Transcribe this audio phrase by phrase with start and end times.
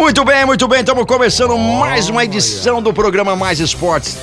[0.00, 0.80] Muito bem, muito bem.
[0.80, 4.16] Estamos começando mais uma edição do programa Mais Esportes.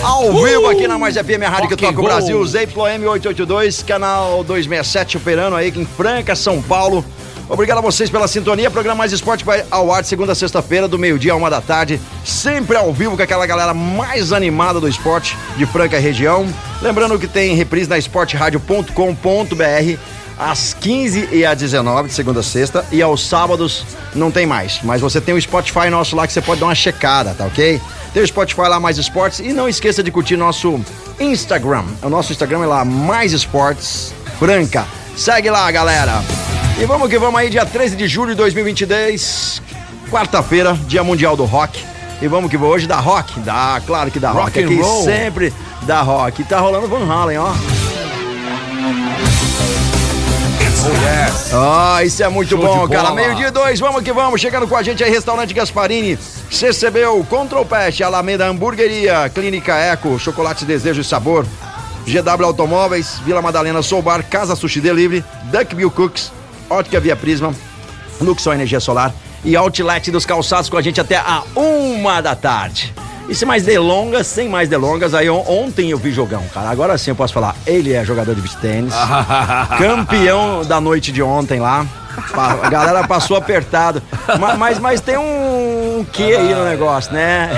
[0.00, 2.04] Ao vivo aqui na Mais FM, a rádio que toca o.
[2.04, 7.04] Brasil, ZYM 882, canal 267, operando aí em Franca, São Paulo.
[7.48, 8.70] Obrigado a vocês pela sintonia.
[8.70, 11.60] Programa Mais Esporte vai ao ar de segunda a sexta-feira, do meio-dia a uma da
[11.60, 12.00] tarde.
[12.24, 16.46] Sempre ao vivo com aquela galera mais animada do esporte de Franca e região.
[16.80, 22.84] Lembrando que tem reprise na esporteradio.com.br às 15 e às 19, de segunda a sexta,
[22.90, 24.80] e aos sábados não tem mais.
[24.82, 27.78] Mas você tem o Spotify nosso lá que você pode dar uma checada, tá ok?
[28.14, 30.80] Tem o Spotify lá, Mais Esportes, e não esqueça de curtir nosso
[31.20, 31.84] Instagram.
[32.02, 34.86] O nosso Instagram é lá, Mais Esportes Franca.
[35.14, 36.22] Segue lá, galera.
[36.80, 39.60] E vamos que vamos aí, dia 13 de julho de 2022,
[40.10, 41.84] quarta-feira, dia mundial do rock.
[42.22, 44.80] E vamos que vamos hoje da rock, dá, claro que dá rock, Rock and aqui
[44.80, 45.04] roll.
[45.04, 46.42] sempre dá rock.
[46.44, 47.79] Tá rolando Van Halen, ó.
[51.52, 53.12] Ah, isso é muito Show bom, cara.
[53.12, 54.40] Meio-dia dois, vamos que vamos.
[54.40, 56.18] Chegando com a gente aí, Restaurante Gasparini,
[56.50, 61.44] CCBU, Control Pest, Alameda Hamburgueria, Clínica Eco, Chocolate Desejo e Sabor,
[62.06, 66.32] GW Automóveis, Vila Madalena Soul Bar, Casa Sushi Delivery, Duckbill Cooks,
[66.68, 67.54] Ótica Via Prisma,
[68.20, 69.12] Luxor Energia Solar
[69.44, 72.94] e Outlet dos Calçados com a gente até a uma da tarde.
[73.30, 76.68] E sem mais delongas, sem mais delongas, aí on- ontem eu vi jogão, cara.
[76.68, 78.92] Agora sim eu posso falar, ele é jogador de beach tênis,
[79.78, 81.86] campeão da noite de ontem lá.
[82.64, 84.02] A galera passou apertado.
[84.38, 87.50] Ma- Mas, mas, tem um quê aí no negócio, né?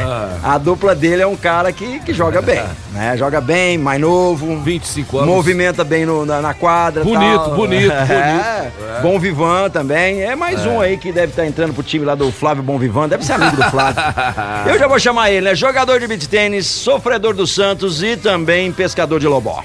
[0.43, 2.63] A dupla dele é um cara que, que joga bem,
[2.93, 3.17] né?
[3.17, 4.59] Joga bem, mais novo.
[4.61, 5.29] 25 anos.
[5.35, 7.03] Movimenta bem no- na, na quadra.
[7.05, 7.55] Bonito, tal.
[7.55, 8.71] bonito, É,
[9.03, 10.23] Bom Vivan também.
[10.23, 13.09] É mais um aí que deve estar entrando pro time lá do Flávio Bom Vivan.
[13.09, 14.03] Deve ser amigo do Flávio.
[14.67, 15.55] Eu já vou chamar ele, né?
[15.55, 19.63] Jogador de beat tênis, sofredor do Santos e também pescador de lobó.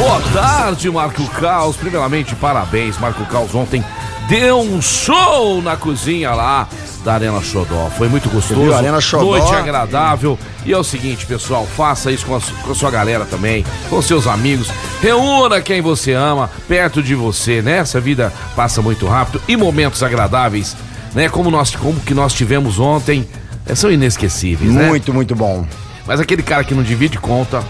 [0.00, 1.76] Boa tarde, Marco Caos.
[1.76, 3.54] Primeiramente, parabéns, Marco Caos.
[3.54, 3.84] Ontem
[4.30, 6.66] deu um show na cozinha lá
[7.04, 7.90] da Arena Xodó.
[7.98, 8.62] Foi muito gostoso.
[8.62, 8.74] viu?
[8.74, 9.36] Arena Xodó.
[9.36, 10.38] Noite agradável.
[10.64, 14.00] E é o seguinte, pessoal, faça isso com a, com a sua galera também, com
[14.00, 14.70] seus amigos.
[15.02, 17.76] Reúna quem você ama perto de você, né?
[17.76, 20.74] Essa vida passa muito rápido e momentos agradáveis,
[21.14, 21.28] né?
[21.28, 23.28] Como nós, como que nós tivemos ontem,
[23.66, 24.88] eh, são inesquecíveis, né?
[24.88, 25.66] Muito, muito bom.
[26.06, 27.62] Mas aquele cara que não divide conta,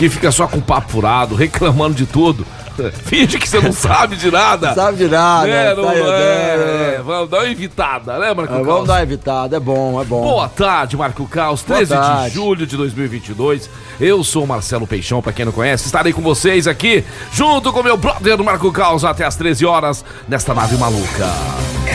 [0.00, 2.46] que fica só com papo furado, reclamando de tudo,
[3.04, 4.72] finge que você não sabe de nada.
[4.74, 5.46] Sabe de nada.
[5.46, 6.94] É, não tá é, é.
[6.96, 8.66] é, Vamos dar uma evitada, né, Marco Ah, Caos?
[8.66, 10.22] Vamos dar uma evitada, é bom, é bom.
[10.22, 11.60] Boa tarde, Marco Caos.
[11.60, 11.94] Boa 13
[12.30, 13.68] de julho de 2022.
[14.00, 15.84] Eu sou o Marcelo Peixão, pra quem não conhece.
[15.84, 20.54] Estarei com vocês aqui, junto com meu brother Marco Caos, até às 13 horas, nesta
[20.54, 21.28] nave maluca.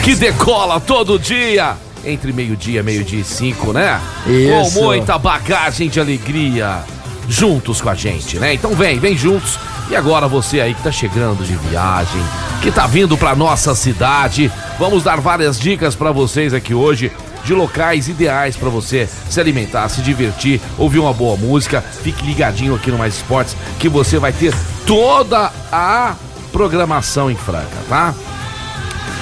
[0.04, 1.76] Que decola todo dia.
[2.06, 4.00] Entre meio-dia, meio-dia e cinco, né?
[4.28, 4.76] Isso.
[4.76, 6.84] Com muita bagagem de alegria.
[7.28, 8.54] Juntos com a gente, né?
[8.54, 9.60] Então vem, vem juntos.
[9.90, 12.22] E agora você aí que tá chegando de viagem,
[12.62, 17.12] que tá vindo pra nossa cidade, vamos dar várias dicas pra vocês aqui hoje
[17.44, 21.82] de locais ideais pra você se alimentar, se divertir, ouvir uma boa música.
[21.82, 24.54] Fique ligadinho aqui no Mais Esportes que você vai ter
[24.88, 26.16] toda a
[26.52, 28.14] programação em Franca, tá?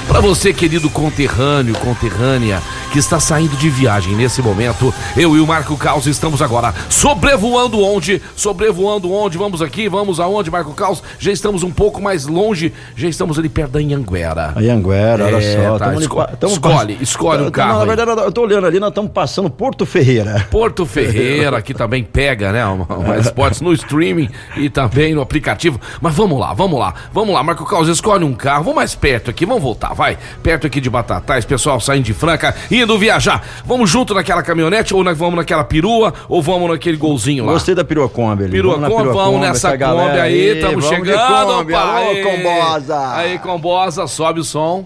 [0.08, 2.62] Pra você, querido conterrâneo, conterrânea,
[2.94, 7.82] que está saindo de viagem nesse momento, eu e o Marco Caos estamos agora sobrevoando
[7.82, 8.22] onde?
[8.36, 9.36] Sobrevoando onde?
[9.36, 11.02] Vamos aqui, vamos aonde, Marco Caos?
[11.18, 14.54] Já estamos um pouco mais longe, já estamos ali perto da Anhanguera.
[14.56, 15.80] Aí, Anguera, olha É, só.
[15.80, 18.80] tá, tamo ali esco- tamo escolhe, escolhe um carro Na verdade, eu tô olhando ali,
[18.80, 20.48] nós estamos passando Porto Ferreira.
[20.52, 22.64] Porto Ferreira, que também pega, né?
[22.64, 25.82] o Mais esportes no streaming e também no aplicativo.
[26.00, 29.32] Mas vamos lá, vamos lá, vamos lá, Marco Caos, escolhe um carro, vamos mais perto
[29.32, 30.16] aqui, vamos voltar, vai.
[30.44, 32.54] Perto aqui de Batatais, pessoal saindo de Franca,
[32.84, 33.46] indo viajar.
[33.66, 37.54] Vamos junto naquela caminhonete, ou nós vamos naquela perua, ou vamos naquele golzinho lá?
[37.54, 38.52] Gostei da perua Kombi ali.
[38.52, 42.24] Perua na Kombi, vamos nessa essa Kombi aí, estamos vamos chegando, Kombi, opa, Alô, aí.
[42.24, 43.14] Combosa.
[43.16, 44.86] Aí, Combosa, sobe o som.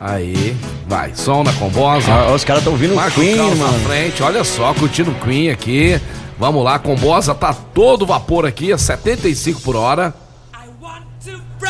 [0.00, 0.56] Aí,
[0.86, 2.12] vai, som na Combosa.
[2.12, 3.78] Ah, os caras estão vindo Marco Queen, na mano.
[3.86, 6.00] frente, olha só, curtindo o Queen aqui.
[6.38, 10.12] Vamos lá, Combosa tá todo vapor aqui, a 75 por hora.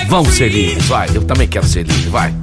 [0.08, 1.08] Vamos ser livres, vai.
[1.14, 2.34] Eu também quero ser livre, vai.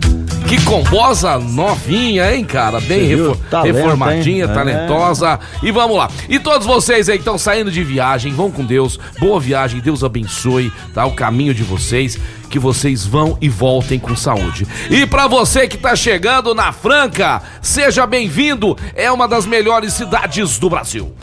[0.49, 2.79] Que combosa novinha, hein, cara?
[2.81, 4.51] Bem refor- Talento, reformadinha, hein?
[4.51, 4.53] É.
[4.53, 5.39] talentosa.
[5.61, 6.09] E vamos lá.
[6.27, 8.99] E todos vocês aí que estão saindo de viagem, vão com Deus.
[9.19, 11.05] Boa viagem, Deus abençoe, tá?
[11.05, 12.17] O caminho de vocês.
[12.49, 14.65] Que vocês vão e voltem com saúde.
[14.89, 18.75] E pra você que tá chegando na Franca, seja bem-vindo.
[18.95, 21.13] É uma das melhores cidades do Brasil.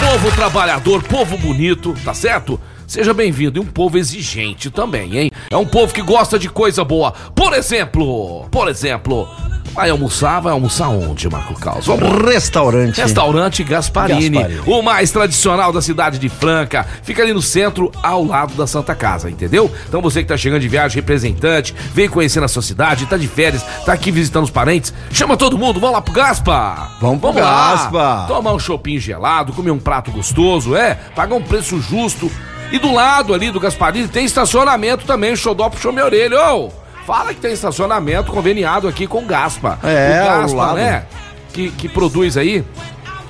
[0.00, 2.58] Povo trabalhador, povo bonito, tá certo?
[2.90, 3.56] Seja bem-vindo.
[3.56, 5.30] E um povo exigente também, hein?
[5.48, 7.12] É um povo que gosta de coisa boa.
[7.36, 9.28] Por exemplo, por exemplo,
[9.72, 11.86] vai almoçar, vai almoçar onde, Marco Caos?
[11.86, 12.20] Vamos.
[12.24, 13.00] Restaurante.
[13.00, 14.62] Restaurante Gasparini, Gasparini.
[14.66, 16.84] o mais tradicional da cidade de Franca.
[17.04, 19.70] Fica ali no centro, ao lado da Santa Casa, entendeu?
[19.88, 23.28] Então você que tá chegando de viagem, representante, vem conhecer a sua cidade, tá de
[23.28, 26.90] férias, tá aqui visitando os parentes, chama todo mundo, vamos lá pro Gaspa!
[27.00, 28.24] Vamos pro lá, Gaspa.
[28.26, 32.28] Tomar um chopinho gelado, comer um prato gostoso, é, pagar um preço justo.
[32.72, 36.70] E do lado ali do Gasparini tem estacionamento também, o Xodó puxou minha orelha, ô!
[37.06, 39.78] Fala que tem estacionamento conveniado aqui com o Gaspa.
[39.82, 40.76] É, o Gaspa, lado.
[40.76, 41.04] né?
[41.52, 42.64] Que, que produz aí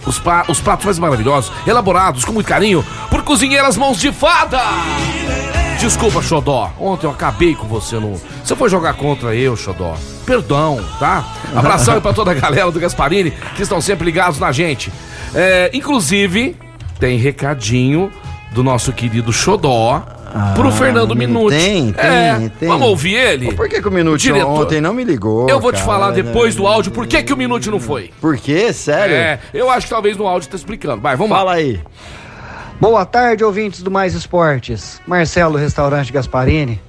[0.07, 4.61] os, pa- os pratos mais maravilhosos, elaborados com muito carinho por cozinheiras mãos de fada.
[5.79, 6.71] Desculpa, Xodó.
[6.79, 8.21] Ontem eu acabei com você no.
[8.45, 9.97] Você foi jogar contra eu, Xodó.
[10.27, 11.25] Perdão, tá?
[11.57, 14.93] Abração aí pra toda a galera do Gasparini que estão sempre ligados na gente.
[15.35, 16.55] É, inclusive,
[16.99, 18.13] tem recadinho
[18.53, 20.03] do nosso querido Xodó
[20.55, 21.55] pro Fernando Minuti.
[21.55, 22.69] Ah, tem, tem, É, tem.
[22.69, 23.53] Vamos ouvir ele?
[23.55, 24.49] Por que, que o Minuto Diretor.
[24.49, 25.49] ontem não me ligou?
[25.49, 25.87] Eu vou te cara?
[25.87, 28.11] falar depois do áudio por que, que o Minuti não foi.
[28.21, 28.73] Por quê?
[28.73, 29.15] Sério?
[29.15, 31.01] É, eu acho que talvez no áudio tá explicando.
[31.03, 31.57] Vai, vamos Fala lá.
[31.57, 31.81] aí.
[32.81, 35.01] Boa tarde, ouvintes do Mais Esportes.
[35.07, 36.81] Marcelo, Restaurante Gasparini.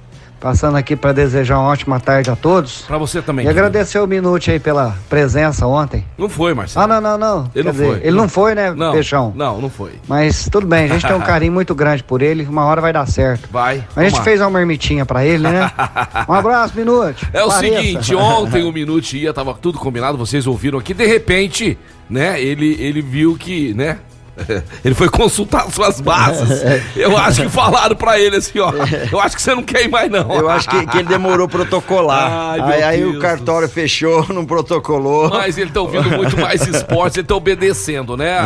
[0.42, 2.82] Passando aqui para desejar uma ótima tarde a todos.
[2.82, 3.46] Pra você também.
[3.46, 6.04] E agradecer o Minute aí pela presença ontem.
[6.18, 6.84] Não foi, Marcelo.
[6.84, 7.50] Ah, não, não, não.
[7.54, 8.00] Ele não Quer dizer, foi.
[8.02, 9.32] Ele não foi, né, Não, Peixão?
[9.36, 9.92] não, não foi.
[10.08, 12.44] Mas tudo bem, a gente tem um carinho muito grande por ele.
[12.44, 13.48] Uma hora vai dar certo.
[13.52, 13.84] Vai.
[13.94, 14.24] A gente lá.
[14.24, 15.70] fez uma marmitinha pra ele, né?
[16.28, 17.24] Um abraço, Minute.
[17.32, 17.76] É o Pareça.
[17.80, 21.78] seguinte, ontem o Minute ia, tava tudo combinado, vocês ouviram aqui, de repente,
[22.10, 23.98] né, ele, ele viu que, né,
[24.84, 26.62] ele foi consultar suas bases.
[26.96, 28.72] Eu acho que falaram pra ele assim, ó,
[29.10, 30.30] eu acho que você não quer ir mais não.
[30.32, 32.30] Eu acho que, que ele demorou protocolar.
[32.60, 35.28] Ai, aí aí o cartório fechou, não protocolou.
[35.30, 38.38] Mas ele tá ouvindo muito mais esporte, ele tá obedecendo, né?
[38.38, 38.44] A,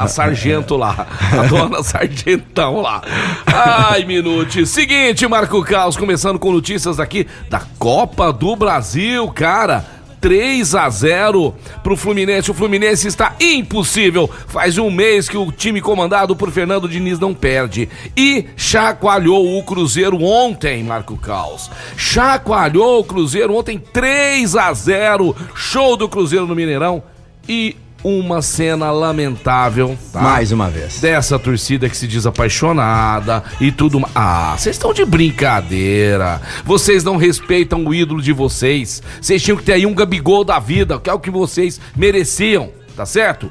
[0.00, 3.02] a- a sargento lá, a dona sargentão lá.
[3.46, 4.66] Ai, minute.
[4.66, 9.84] Seguinte, Marco Caos, começando com notícias aqui da Copa do Brasil, cara.
[10.20, 12.50] 3 a 0 pro Fluminense.
[12.50, 14.28] O Fluminense está impossível.
[14.46, 17.88] Faz um mês que o time comandado por Fernando Diniz não perde.
[18.16, 21.70] E chacoalhou o Cruzeiro ontem, Marco Caos.
[21.96, 27.02] Chacoalhou o Cruzeiro ontem 3 a 0 Show do Cruzeiro no Mineirão.
[27.48, 29.98] E uma cena lamentável.
[30.12, 30.20] tá?
[30.20, 31.00] Mais uma vez.
[31.00, 34.12] Dessa torcida que se diz apaixonada e tudo mais.
[34.14, 36.40] Ah, vocês estão de brincadeira.
[36.64, 39.02] Vocês não respeitam o ídolo de vocês.
[39.20, 42.70] Vocês tinham que ter aí um Gabigol da vida, que é o que vocês mereciam,
[42.96, 43.50] tá certo?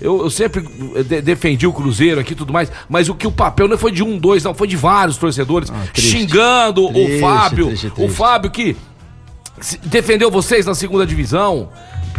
[0.00, 0.62] Eu, eu sempre
[1.04, 3.90] de- defendi o Cruzeiro aqui e tudo mais, mas o que o papel não foi
[3.90, 6.18] de um, dois, não, foi de vários torcedores triste.
[6.18, 7.66] xingando Triste, o Fábio.
[7.66, 8.08] triste, O.
[8.08, 8.76] Fábio que
[9.84, 11.68] defendeu vocês na segunda divisão.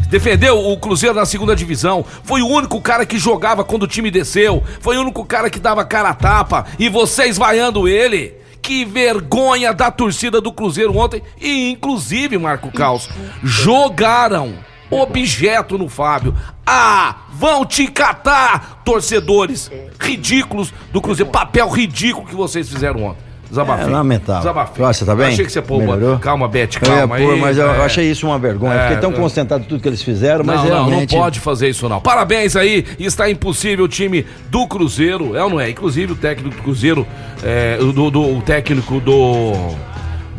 [0.08, 2.06] Defendeu o Cruzeiro na segunda divisão.
[2.24, 4.64] Foi o único cara que jogava quando o time desceu.
[4.80, 6.66] Foi o único cara que dava cara a tapa.
[6.78, 8.34] E vocês vaiando ele.
[8.62, 11.22] Que vergonha da torcida do Cruzeiro ontem.
[11.40, 13.10] E, inclusive, Marco Caos,
[13.42, 14.56] jogaram
[14.90, 16.36] objeto no Fábio.
[16.66, 21.32] Ah, vão te catar, torcedores ridículos do Cruzeiro.
[21.32, 23.29] Papel ridículo que vocês fizeram ontem.
[23.50, 23.86] Desabafei.
[23.86, 24.42] É lamentável.
[24.42, 24.86] Desabafei.
[24.86, 25.26] Você tá bem?
[25.26, 26.20] Eu achei que você pô, Melhorou?
[26.20, 27.40] calma, Beth, Eu ia calma pôr, aí.
[27.40, 27.86] mas eu, eu é.
[27.86, 28.74] achei isso uma vergonha.
[28.76, 31.16] É, Fiquei tão eu- concentrado em tudo que eles fizeram, mas não, não, não realmente...
[31.16, 32.00] pode fazer isso não.
[32.00, 35.70] Parabéns aí, está impossível o time do Cruzeiro, é ou não é?
[35.70, 37.08] Inclusive o técnico do Cruzeiro,
[37.44, 39.54] é, do, do- o técnico do,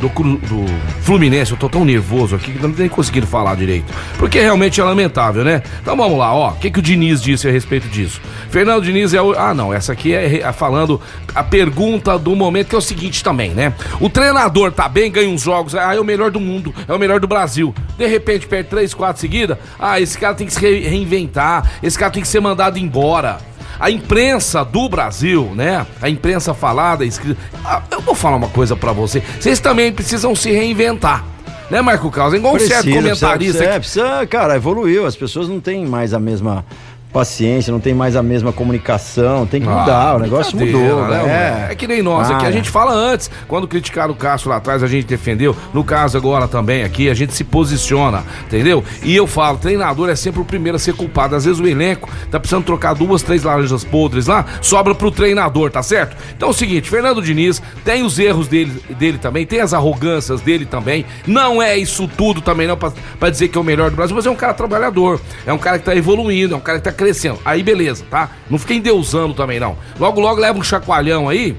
[0.01, 0.65] do, do
[1.03, 3.93] Fluminense, eu tô tão nervoso aqui que não tô nem conseguindo falar direito.
[4.19, 5.63] Porque realmente é lamentável, né?
[5.81, 8.21] Então vamos lá, ó, o que, que o Diniz disse a respeito disso?
[8.51, 9.33] Fernando Diniz é o...
[9.39, 11.01] Ah não, essa aqui é, falando
[11.35, 13.73] a pergunta do momento, que é o seguinte também, né?
[14.01, 16.99] O treinador tá bem, ganha uns jogos, ah, é o melhor do mundo, é o
[16.99, 17.75] melhor do Brasil.
[17.99, 21.99] De repente perde três, quatro seguidas, ah, esse cara tem que se re- reinventar, esse
[21.99, 23.39] cara tem que ser mandado embora.
[23.79, 25.87] A imprensa do Brasil, né?
[26.03, 27.41] A imprensa falada, escrita.
[27.65, 29.23] Ah, eu vou falar uma coisa pra você.
[29.39, 31.25] Vocês também precisam se reinventar.
[31.71, 32.35] Né, Marco Carlos?
[32.35, 33.59] Igual um certo comentarista.
[33.59, 35.07] precisa, que- é, precisa, cara, evoluiu.
[35.07, 36.65] As pessoas não têm mais a mesma
[37.13, 41.23] paciência, não tem mais a mesma comunicação, tem que Ah, mudar, o negócio mudou, né,
[41.25, 41.67] né?
[41.71, 44.57] É que nem nós aqui, a Ah, gente fala antes, quando criticaram o Castro lá
[44.57, 48.85] atrás, a gente defendeu, no caso agora também aqui, a gente se posiciona, entendeu?
[49.03, 52.09] E eu falo, treinador é sempre o primeiro a ser culpado, às vezes o elenco
[52.31, 56.17] tá precisando trocar duas, três laranjas podres lá, sobra pro treinador, tá certo?
[56.37, 60.41] Então é o seguinte, Fernando Diniz tem os erros dele, dele também, tem as arrogâncias
[60.41, 63.91] dele também, não é isso tudo também não pra, pra dizer que é o melhor
[63.91, 66.61] do Brasil, mas é um cara trabalhador, é um cara que tá evoluindo, é um
[66.61, 68.29] cara que tá crescendo, aí beleza, tá?
[68.51, 69.75] Não fiquem endeusando também não.
[69.99, 71.57] Logo, logo leva um chacoalhão aí,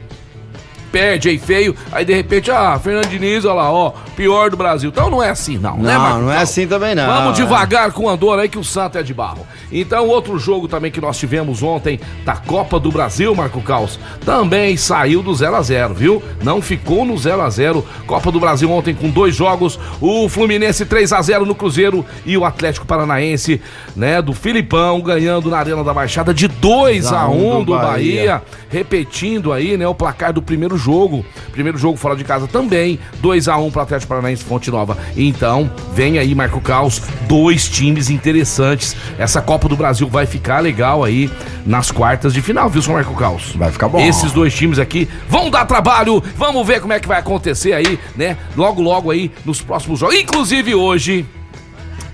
[0.91, 4.91] perde aí feio, aí de repente, ah, Fernando Diniz, olha lá, ó, pior do Brasil.
[4.91, 6.43] Então não é assim, não, né, Não, Marco não é Cal?
[6.43, 7.07] assim também não.
[7.07, 7.41] Vamos é.
[7.41, 9.47] devagar com o Andor aí que o Santo é de barro.
[9.71, 14.75] Então, outro jogo também que nós tivemos ontem da Copa do Brasil, Marco Caos, também
[14.77, 16.23] saiu do 0 a 0 viu?
[16.43, 20.85] Não ficou no 0 a 0 Copa do Brasil ontem com dois jogos, o Fluminense
[20.85, 23.61] 3 a 0 no Cruzeiro e o Atlético Paranaense,
[23.95, 29.51] né, do Filipão ganhando na Arena da Baixada de 2 a 1 do Bahia repetindo
[29.51, 31.25] aí, né, o placar do primeiro jogo.
[31.51, 34.97] Primeiro jogo fora de casa também, 2 a 1 para Atlético Paranaense Fonte Nova.
[35.15, 38.95] Então, vem aí Marco Caos, dois times interessantes.
[39.19, 41.29] Essa Copa do Brasil vai ficar legal aí
[41.65, 43.53] nas quartas de final, viu, seu Marco Caos?
[43.55, 43.99] Vai ficar bom.
[43.99, 46.23] Esses dois times aqui vão dar trabalho.
[46.35, 48.37] Vamos ver como é que vai acontecer aí, né?
[48.55, 50.15] Logo logo aí nos próximos jogos.
[50.15, 51.25] Inclusive hoje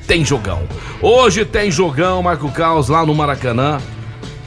[0.08, 0.63] tem jogão.
[1.01, 3.80] Hoje tem jogão, Marco Caos, lá no Maracanã.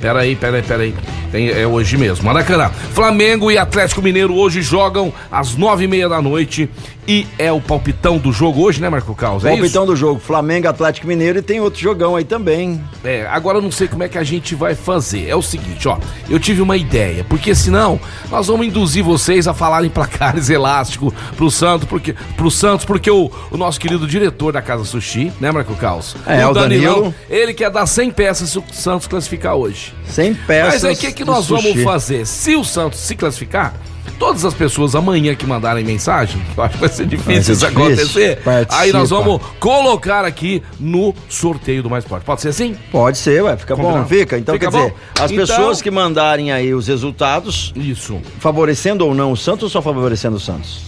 [0.01, 0.95] Peraí, peraí, peraí.
[1.31, 2.25] Tem, é hoje mesmo.
[2.25, 2.71] Maracanã.
[2.93, 6.69] Flamengo e Atlético Mineiro hoje jogam às nove e meia da noite.
[7.09, 9.45] E é o palpitão do jogo hoje, né, Marco Caos?
[9.45, 9.93] É Palpitão isso?
[9.93, 12.81] do jogo, Flamengo, Atlético Mineiro e tem outro jogão aí também.
[13.03, 15.27] É, agora eu não sei como é que a gente vai fazer.
[15.27, 15.99] É o seguinte, ó.
[16.29, 17.99] Eu tive uma ideia, porque senão
[18.31, 23.29] nós vamos induzir vocês a falarem placares elásticos pro Santos, porque, pro Santos, porque o,
[23.51, 26.15] o nosso querido diretor da Casa Sushi, né, Marco Caos?
[26.27, 27.13] É, o Danilo.
[27.29, 29.93] Ele quer dar 100 peças se o Santos classificar hoje.
[30.07, 30.75] Sem peças.
[30.75, 31.69] Mas aí o que, que nós sushi.
[31.71, 32.27] vamos fazer?
[32.27, 33.75] Se o Santos se classificar,
[34.19, 37.67] todas as pessoas amanhã que mandarem mensagem, eu acho que vai ser difícil Vai isso
[37.67, 38.39] acontecer,
[38.71, 39.23] aí nós Participa.
[39.23, 42.25] vamos colocar aqui no sorteio do Mais Forte.
[42.25, 42.77] Pode ser assim?
[42.91, 44.09] Pode ser, ué, fica bom, Combinado.
[44.09, 44.39] fica.
[44.39, 44.97] Então, Fica quer dizer, bom?
[45.25, 48.21] as Então- pessoas que mandarem aí os resultados, Isso.
[48.39, 50.83] favorecendo ou não o Santos ou só favorecendo o Santos?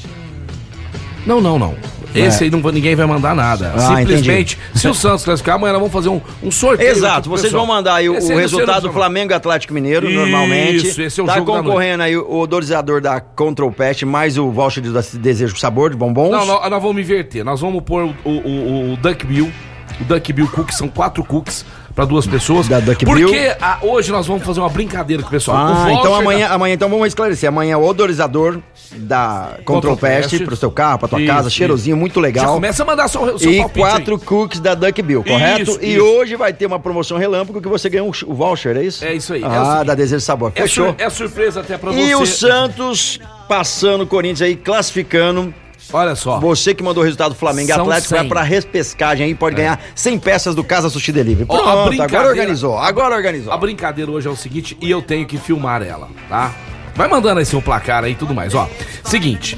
[1.24, 1.74] Não, não, não.
[2.14, 3.72] Esse aí não, ninguém vai mandar nada.
[3.74, 6.90] Ah, Simplesmente, se o Santos classificar, amanhã nós vamos fazer um, um sorteio.
[6.90, 7.66] Exato, vocês pessoal.
[7.66, 11.00] vão mandar aí o, o resultado do Flamengo Atlético Mineiro, Isso, normalmente.
[11.00, 14.50] esse é o tá jogo da concorrendo aí o odorizador da Control Pest, mais o
[14.50, 16.30] voucher de desejo sabor de bombons.
[16.30, 17.44] Não, nós, nós vamos inverter.
[17.44, 19.52] Nós vamos pôr o, o, o, o Duck Bill.
[20.00, 22.68] O Duck Bill Cookies, são quatro cookies para duas pessoas.
[22.68, 23.52] Da Duck Porque Bill.
[23.60, 25.56] ah, hoje nós vamos fazer uma brincadeira com o pessoal.
[25.58, 27.48] Ah, O voucher então da- amanhã, amanhã então vamos esclarecer.
[27.48, 28.58] Amanhã é o odorizador
[28.92, 30.42] da Control Pest.
[30.44, 32.54] Pro seu carro, pra tua Isso, casa, cheirosinho muito Já legal.
[32.54, 34.20] começa a mandar seu, seu E palpite quatro aí.
[34.20, 35.62] cookies da Duck Bill, correto?
[35.72, 36.04] Isso, e isso.
[36.04, 39.04] hoje vai ter uma promoção relâmpago que você ganha um, o voucher, é isso?
[39.04, 39.86] É isso aí, é Ah, seguinte.
[39.86, 40.52] da Desejo Sabor.
[40.54, 40.86] É, Fechou.
[40.88, 42.14] sur- é surpresa até pra E você.
[42.14, 45.54] o Santos passando o Corinthians aí, classificando.
[45.92, 46.38] Olha só.
[46.40, 48.28] Você que mandou o resultado do Flamengo e Atlético vai 100.
[48.28, 51.44] pra repescagem aí, pode ganhar 100 peças do Casa Sushi Delivery.
[51.46, 53.52] Pronto, brincadeira- agora organizou, agora organizou.
[53.52, 56.52] A brincadeira hoje é o seguinte, e eu tenho que filmar ela, tá?
[56.94, 58.68] Vai mandando aí seu placar aí e tudo mais, ó.
[59.02, 59.56] Seguinte,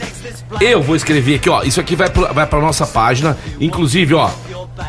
[0.61, 1.62] eu vou escrever aqui, ó.
[1.64, 3.37] Isso aqui vai, pro, vai pra nossa página.
[3.61, 4.31] Inclusive, ó,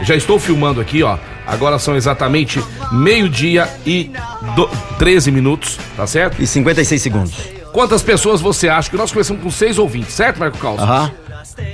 [0.04, 1.18] já estou filmando aqui, ó.
[1.48, 4.12] Agora são exatamente meio-dia e
[4.56, 6.42] do, 13 minutos, tá certo?
[6.42, 7.34] E 56 segundos.
[7.72, 10.84] Quantas pessoas você acha que nós começamos com seis ouvintes, certo, Marco Calça?
[10.84, 11.12] Aham.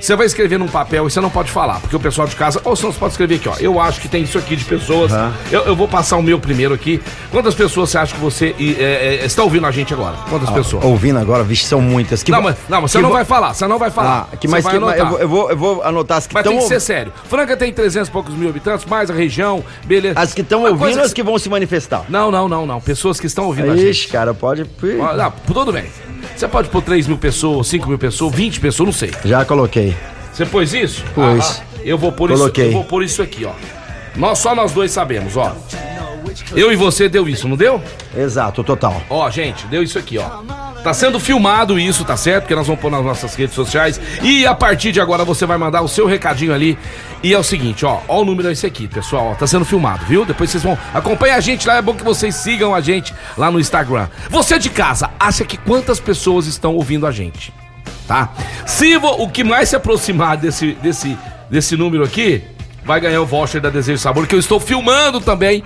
[0.00, 2.60] Você vai escrever num papel e você não pode falar, porque o pessoal de casa,
[2.64, 3.54] ou você pode escrever aqui, ó.
[3.60, 5.12] Eu acho que tem isso aqui de pessoas.
[5.12, 5.32] Aham.
[5.50, 7.00] Eu, eu vou passar o meu primeiro aqui.
[7.30, 10.16] Quantas pessoas você acha que você é, é, está ouvindo a gente agora?
[10.28, 10.84] Quantas pessoas?
[10.84, 12.22] Ouvindo agora, vixe, são muitas.
[12.22, 14.28] Que não, mas, não, você não vai falar, você não vai falar.
[14.32, 14.80] Ah, que Você mais vai que.
[14.80, 14.98] mas.
[14.98, 17.12] Eu vou, eu, vou, eu vou anotar as que Mas tem que ser sério.
[17.28, 20.18] Franca tem 300 e poucos mil habitantes, mais a região, beleza.
[20.18, 22.04] As que estão ouvindo, coisa as que vão se manifestar.
[22.08, 22.80] Não, não, não, não.
[22.80, 23.90] Pessoas que estão ouvindo a gente.
[23.90, 24.66] Ixi, cara, pode.
[24.82, 25.84] Não, tudo bem.
[26.36, 29.10] Você pode pôr 3 mil pessoas, 5 mil pessoas, 20 pessoas, não sei.
[29.24, 29.71] Já coloquei.
[30.32, 31.04] Você pôs isso?
[31.14, 31.60] Pus.
[31.60, 32.64] Ah, eu vou pôr Coloquei.
[32.64, 32.72] isso.
[32.72, 33.52] Eu vou pôr isso aqui, ó.
[34.16, 35.56] Nós só nós dois sabemos, ó.
[36.54, 37.82] Eu e você deu isso, não deu?
[38.16, 39.02] Exato, total.
[39.08, 40.42] Ó, gente, deu isso aqui, ó.
[40.82, 42.42] Tá sendo filmado isso, tá certo?
[42.44, 44.00] Porque nós vamos pôr nas nossas redes sociais.
[44.22, 46.76] E a partir de agora você vai mandar o seu recadinho ali.
[47.22, 48.00] E é o seguinte, ó.
[48.08, 49.28] Ó o número é esse aqui, pessoal.
[49.28, 50.24] Ó, tá sendo filmado, viu?
[50.24, 51.76] Depois vocês vão acompanhar a gente lá.
[51.76, 54.08] É bom que vocês sigam a gente lá no Instagram.
[54.28, 57.52] Você de casa, acha que quantas pessoas estão ouvindo a gente?
[58.12, 58.28] Tá?
[58.66, 61.16] Se o que mais se aproximar desse, desse,
[61.48, 62.42] desse número aqui,
[62.84, 65.62] vai ganhar o voucher da Desejo Sabor, que eu estou filmando também.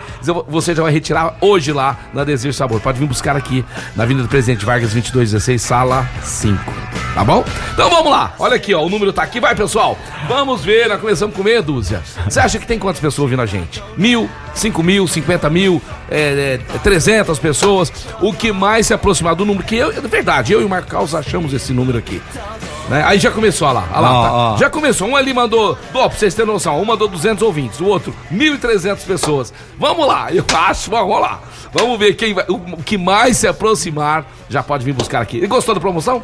[0.49, 2.80] Você já vai retirar hoje lá na Desejo Sabor.
[2.80, 6.87] Pode vir buscar aqui na Avenida do Presidente Vargas 2216, sala 5.
[7.14, 7.42] Tá bom?
[7.73, 8.35] Então vamos lá.
[8.38, 8.85] Olha aqui, ó.
[8.85, 9.40] O número tá aqui.
[9.40, 9.96] Vai, pessoal.
[10.28, 10.87] Vamos ver.
[10.87, 12.02] Nós começamos com meia dúzia.
[12.28, 13.82] Você acha que tem quantas pessoas ouvindo a gente?
[13.96, 15.80] Mil, cinco mil, cinquenta mil,
[16.11, 17.90] é, é, 300 pessoas.
[18.20, 20.88] O que mais se aproximar do número que eu, é verdade, eu e o Marco
[20.88, 22.20] Carlos achamos esse número aqui.
[22.88, 23.02] Né?
[23.04, 23.88] Aí já começou, olha lá.
[23.92, 24.56] Olha lá tá.
[24.58, 25.08] Já começou.
[25.08, 29.04] Um ali mandou, ó, pra vocês terem noção, um mandou 200 ouvintes, o outro 1.300
[29.04, 29.52] pessoas.
[29.78, 31.40] Vamos lá, eu acho, vamos lá.
[31.72, 32.44] Vamos ver quem vai.
[32.48, 35.38] O que mais se aproximar já pode vir buscar aqui.
[35.38, 36.22] E gostou da promoção?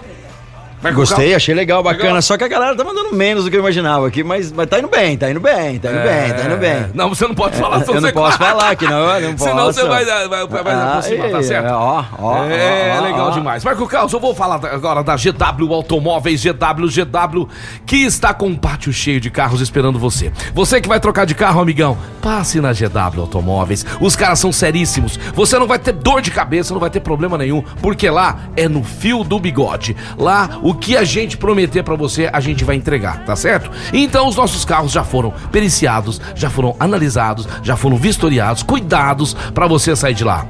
[0.91, 2.05] Gostei, achei legal, bacana.
[2.05, 2.23] Legal.
[2.23, 4.81] Só que a galera tá mandando menos do que eu imaginava aqui, mas, mas tá
[4.81, 6.03] indo bem, tá indo bem, tá indo é...
[6.03, 6.87] bem, tá indo bem.
[6.95, 9.51] Não, você não pode falar, é, Eu não posso falar aqui, não, não posso.
[9.51, 11.71] Senão você vai, vai, vai ah, aproximar, tá certo?
[11.73, 13.31] Ó, ó, é, ó, legal ó.
[13.31, 13.65] demais.
[13.65, 17.49] Marco Carlos, eu vou falar agora da GW Automóveis, GW, GW,
[17.87, 20.33] que está com um pátio cheio de carros esperando você.
[20.55, 23.87] Você que vai trocar de carro, amigão, passe na GW Automóveis.
[24.01, 25.19] Os caras são seríssimos.
[25.35, 28.69] Você não vai ter dor de cabeça, não vai ter problema nenhum, porque lá é
[28.69, 29.97] no fio do bigode.
[30.19, 33.71] Lá, o que a gente prometer para você, a gente vai entregar, tá certo?
[33.93, 39.67] Então os nossos carros já foram periciados, já foram analisados, já foram vistoriados, cuidados para
[39.67, 40.47] você sair de lá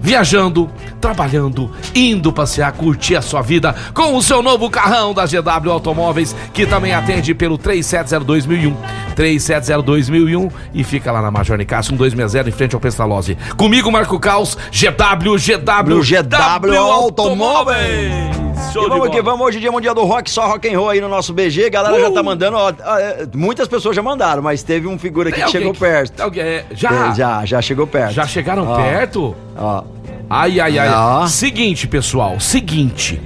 [0.00, 0.70] viajando,
[1.00, 6.34] trabalhando, indo passear, curtir a sua vida com o seu novo carrão da GW Automóveis,
[6.52, 8.74] que também atende pelo 3702.001,
[9.16, 13.36] 3702.001 e fica lá na Major Nicasso 1260 em frente ao Pestalozzi.
[13.56, 18.47] Comigo, Marco Caos, GW, GW, GW Automóveis.
[18.72, 20.90] Show e vamos que vamos, hoje é dia mundial do rock, só rock and roll
[20.90, 22.00] aí no nosso BG, a galera uh!
[22.00, 22.24] já tá uh!
[22.24, 25.80] mandando, ó, é, muitas pessoas já mandaram, mas teve um figura aqui que chegou que,
[25.80, 26.22] perto.
[26.36, 27.10] É, já?
[27.10, 28.12] É, já, já chegou perto.
[28.12, 29.34] Já chegaram ó, perto?
[29.56, 29.84] Ó.
[30.30, 30.90] Ai, ai, ai.
[30.90, 31.26] Ó.
[31.26, 33.20] Seguinte, pessoal, seguinte.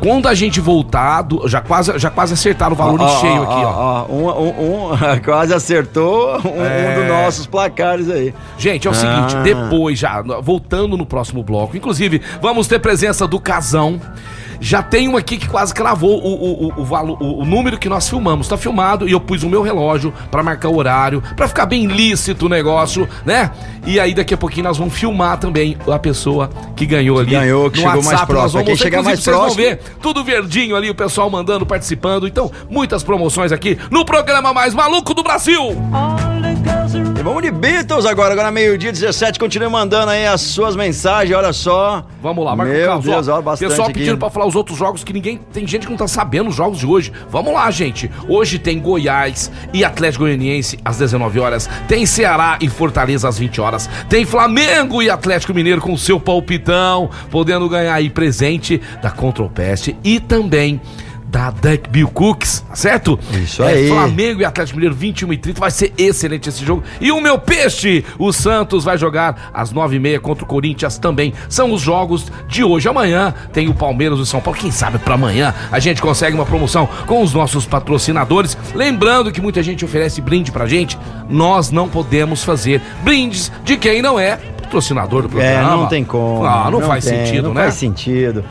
[0.00, 3.40] Quando a gente voltar, do, já, quase, já quase acertaram o valor oh, em cheio
[3.40, 4.04] oh, aqui, ó.
[4.08, 6.90] Um, um, um, quase acertou um, é...
[6.90, 8.32] um, dos nossos placares aí.
[8.56, 8.96] Gente, é o ah.
[8.96, 14.00] seguinte, depois já, voltando no próximo bloco, inclusive, vamos ter presença do Casão.
[14.60, 18.08] Já tem um aqui que quase cravou o, o, o, o, o número que nós
[18.08, 18.48] filmamos.
[18.48, 21.86] Tá filmado e eu pus o meu relógio para marcar o horário, para ficar bem
[21.86, 23.50] lícito o negócio, né?
[23.86, 27.32] E aí daqui a pouquinho nós vamos filmar também a pessoa que ganhou ali.
[27.32, 28.64] Ganhou, que chegou WhatsApp, mais próximo.
[28.64, 29.54] Quem chegar mais próximo.
[29.54, 32.26] Vocês vão ver tudo verdinho ali, o pessoal mandando, participando.
[32.26, 35.76] Então, muitas promoções aqui no programa mais maluco do Brasil.
[36.50, 36.53] E
[37.24, 39.38] vamos de Beatles agora, agora meio-dia 17.
[39.38, 42.06] Continue mandando aí as suas mensagens, olha só.
[42.22, 44.20] Vamos lá, Marco Meu Carlos, Deus, ó, bastante Pessoal pedindo aqui.
[44.20, 45.40] pra falar os outros jogos que ninguém.
[45.50, 47.10] Tem gente que não tá sabendo os jogos de hoje.
[47.30, 48.10] Vamos lá, gente.
[48.28, 51.68] Hoje tem Goiás e Atlético Goianiense às 19 horas.
[51.88, 53.88] Tem Ceará e Fortaleza às 20 horas.
[54.08, 59.96] Tem Flamengo e Atlético Mineiro com o seu palpitão, podendo ganhar aí presente da Contropeste
[60.04, 60.78] e também
[61.34, 63.18] da Duck Bill Cooks, certo?
[63.42, 63.88] Isso é, aí.
[63.88, 66.84] Flamengo e Atlético Mineiro 21 e 30, vai ser excelente esse jogo.
[67.00, 71.34] E o meu peixe, o Santos vai jogar às 9h30 contra o Corinthians também.
[71.48, 72.88] São os jogos de hoje.
[72.88, 74.60] Amanhã tem o Palmeiras e São Paulo.
[74.60, 78.56] Quem sabe para amanhã a gente consegue uma promoção com os nossos patrocinadores.
[78.72, 80.96] Lembrando que muita gente oferece brinde pra gente.
[81.28, 84.38] Nós não podemos fazer brindes de quem não é
[84.74, 85.72] patrocinador do programa.
[85.72, 86.44] É, não tem como.
[86.44, 87.60] Ah, não, não faz tem, sentido, não né?
[87.60, 88.44] Não faz sentido.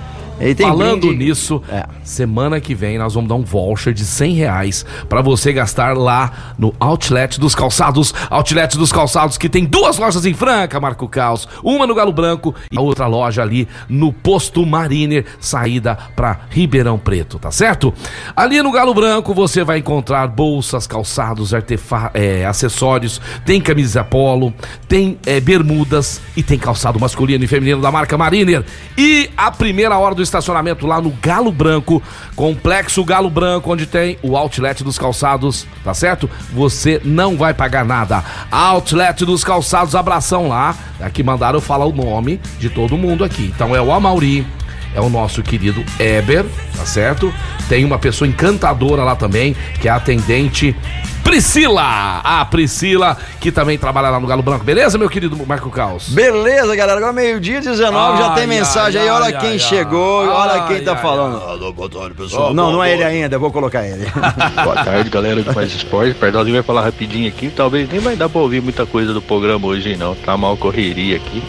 [0.57, 1.25] Falando brinde...
[1.25, 1.85] nisso, é.
[2.03, 6.55] semana que vem nós vamos dar um voucher de 100 reais para você gastar lá
[6.57, 8.13] no Outlet dos Calçados.
[8.29, 11.47] Outlet dos Calçados que tem duas lojas em Franca, Marco Caos.
[11.63, 16.97] Uma no Galo Branco e a outra loja ali no Posto Mariner, saída para Ribeirão
[16.97, 17.93] Preto, tá certo?
[18.35, 24.53] Ali no Galo Branco você vai encontrar bolsas, calçados, artefa é, acessórios, tem camisa polo,
[24.87, 28.63] tem é, bermudas e tem calçado masculino e feminino da marca Mariner.
[28.97, 32.01] E a primeira hora do estacionamento lá no Galo Branco,
[32.35, 36.29] Complexo Galo Branco, onde tem o outlet dos calçados, tá certo?
[36.51, 38.23] Você não vai pagar nada.
[38.51, 40.75] Outlet dos calçados, abração lá.
[40.99, 43.51] Aqui mandaram falar o nome de todo mundo aqui.
[43.55, 44.45] Então é o Amauri,
[44.95, 47.33] é o nosso querido Eber, tá certo?
[47.67, 50.75] Tem uma pessoa encantadora lá também, que é atendente
[51.23, 54.63] Priscila, a Priscila, que também trabalha lá no Galo Branco.
[54.63, 56.09] Beleza, meu querido Marco Caos?
[56.09, 56.97] Beleza, galera.
[56.97, 59.13] Agora meio-dia 19, ai, já tem mensagem ai, aí.
[59.13, 61.41] Olha ai, quem chegou, olha quem tá falando.
[61.41, 62.51] Alô, boa tarde, pessoal.
[62.51, 62.95] Oh, não, boa, não é boa.
[62.95, 64.05] ele ainda, vou colocar ele.
[64.63, 66.13] boa tarde, galera que faz esporte.
[66.13, 67.49] Perdãozinho vai falar rapidinho aqui.
[67.49, 70.13] Talvez nem vai dar pra ouvir muita coisa do programa hoje, não.
[70.15, 71.41] Tá mal correria aqui.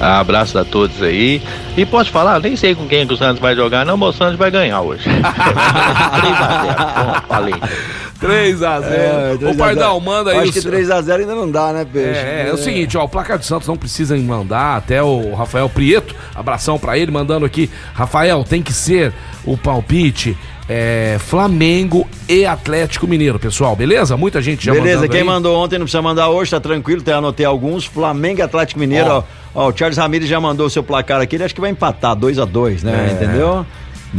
[0.00, 1.40] Abraço a todos aí.
[1.76, 4.18] E posso falar, nem sei com quem que o Santos vai jogar, não, mas o
[4.18, 5.04] Santos vai ganhar hoje.
[5.08, 7.22] 3x0.
[7.28, 7.54] falei.
[8.26, 8.84] 3x0.
[8.84, 10.38] É, Ô, Pardal, manda aí.
[10.38, 12.20] Acho que 3x0 ainda não dá, né, Peixe?
[12.20, 15.34] É, é, é, o seguinte, ó, o placar do Santos não precisa mandar, até o
[15.34, 19.12] Rafael Prieto, abração pra ele, mandando aqui, Rafael, tem que ser
[19.44, 20.36] o palpite
[20.68, 24.16] é, Flamengo e Atlético Mineiro, pessoal, beleza?
[24.16, 25.26] Muita gente já Beleza, quem aí.
[25.26, 27.84] mandou ontem não precisa mandar hoje, tá tranquilo, até anotei alguns.
[27.84, 29.18] Flamengo e Atlético Mineiro, Ó.
[29.18, 29.24] ó.
[29.54, 32.16] Ó, o Charles Ramirez já mandou o seu placar aqui, ele acha que vai empatar
[32.16, 33.08] 2 a 2 né?
[33.10, 33.12] É.
[33.12, 33.66] Entendeu?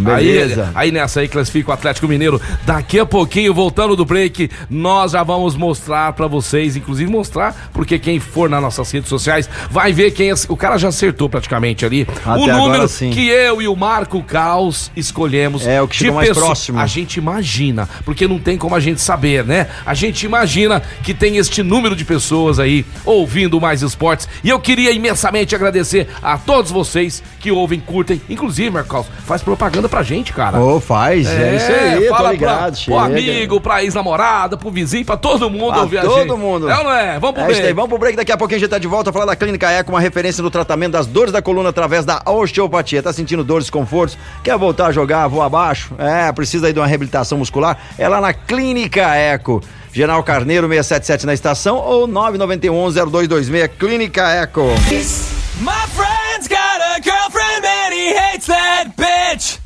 [0.05, 0.71] Aí, Beleza.
[0.73, 2.41] aí nessa aí classifica o Atlético Mineiro.
[2.65, 7.99] Daqui a pouquinho, voltando do break, nós já vamos mostrar pra vocês, inclusive mostrar, porque
[7.99, 10.33] quem for nas nossas redes sociais vai ver quem.
[10.49, 12.07] O cara já acertou praticamente ali.
[12.25, 15.65] Até o número agora, que eu e o Marco Caos escolhemos.
[15.65, 16.79] É, o que chegou mais próximo.
[16.79, 19.67] A gente imagina, porque não tem como a gente saber, né?
[19.85, 24.27] A gente imagina que tem este número de pessoas aí ouvindo mais esportes.
[24.43, 29.41] E eu queria imensamente agradecer a todos vocês que ouvem, curtem, inclusive, Marco Caos, faz
[29.41, 30.59] propaganda pra gente, cara.
[30.59, 35.05] Ô, faz, é, isso aí, tô fala ligado, pra, pro amigo, pra ex-namorada, pro vizinho,
[35.05, 36.33] pra todo mundo Pra ouvir a todo gente.
[36.37, 36.69] mundo.
[36.69, 37.19] É ou não é?
[37.19, 37.73] Vamos pro É isso aí, break.
[37.75, 39.69] vamos pro break, daqui a pouquinho a gente tá de volta a falar da Clínica
[39.71, 43.01] Eco, uma referência no tratamento das dores da coluna através da osteopatia.
[43.03, 44.17] Tá sentindo dores, desconfortos?
[44.43, 45.93] Quer voltar a jogar, voar abaixo?
[45.97, 47.77] É, precisa aí de uma reabilitação muscular?
[47.97, 49.61] É lá na Clínica Eco.
[49.91, 54.65] General Carneiro 677 na estação ou 991-0226 Clínica Eco.
[55.61, 59.59] My friend's got a girlfriend and he hates that bitch.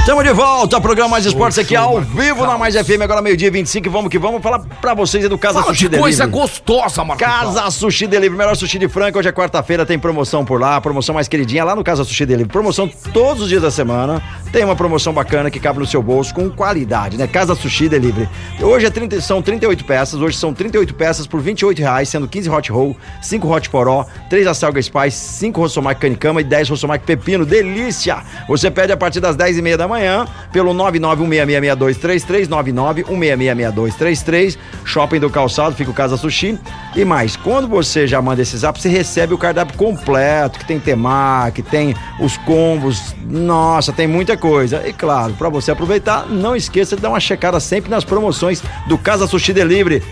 [0.00, 3.88] Estamos de volta, programa Mais Esportes aqui ao vivo na Mais FM, agora meio-dia 25.
[3.88, 6.42] Vamos que vamos falar pra vocês aí do Casa Fala Sushi de coisa Delivery.
[6.42, 7.54] gostosa, Marco Caos.
[7.54, 9.18] Casa Sushi Delivery, melhor sushi de Franca.
[9.18, 12.50] Hoje é quarta-feira, tem promoção por lá, promoção mais queridinha lá no Casa Sushi Delivery.
[12.50, 14.20] Promoção todos os dias da semana.
[14.50, 17.26] Tem uma promoção bacana que cabe no seu bolso com qualidade, né?
[17.28, 18.28] Casa Sushi Delivery.
[18.60, 22.50] Hoje é 30, são 38 peças, hoje são 38 peças por 28 reais, sendo 15
[22.50, 27.46] hot roll, 5 hot poró, 3 acelga spice, 5 rossomaki canicama e 10 rossomaki pepino.
[27.46, 28.18] Delícia!
[28.48, 35.30] Você pede a partir das 10 e meia da manhã pelo 991666233, 991666233, Shopping do
[35.30, 36.58] Calçado, fica o Casa Sushi.
[36.94, 40.78] E mais, quando você já manda esse zap, você recebe o cardápio completo, que tem
[40.78, 44.86] temaki, tem os combos, nossa, tem muita coisa.
[44.86, 48.98] E claro, para você aproveitar, não esqueça de dar uma checada sempre nas promoções do
[48.98, 50.02] Casa Sushi Delivery.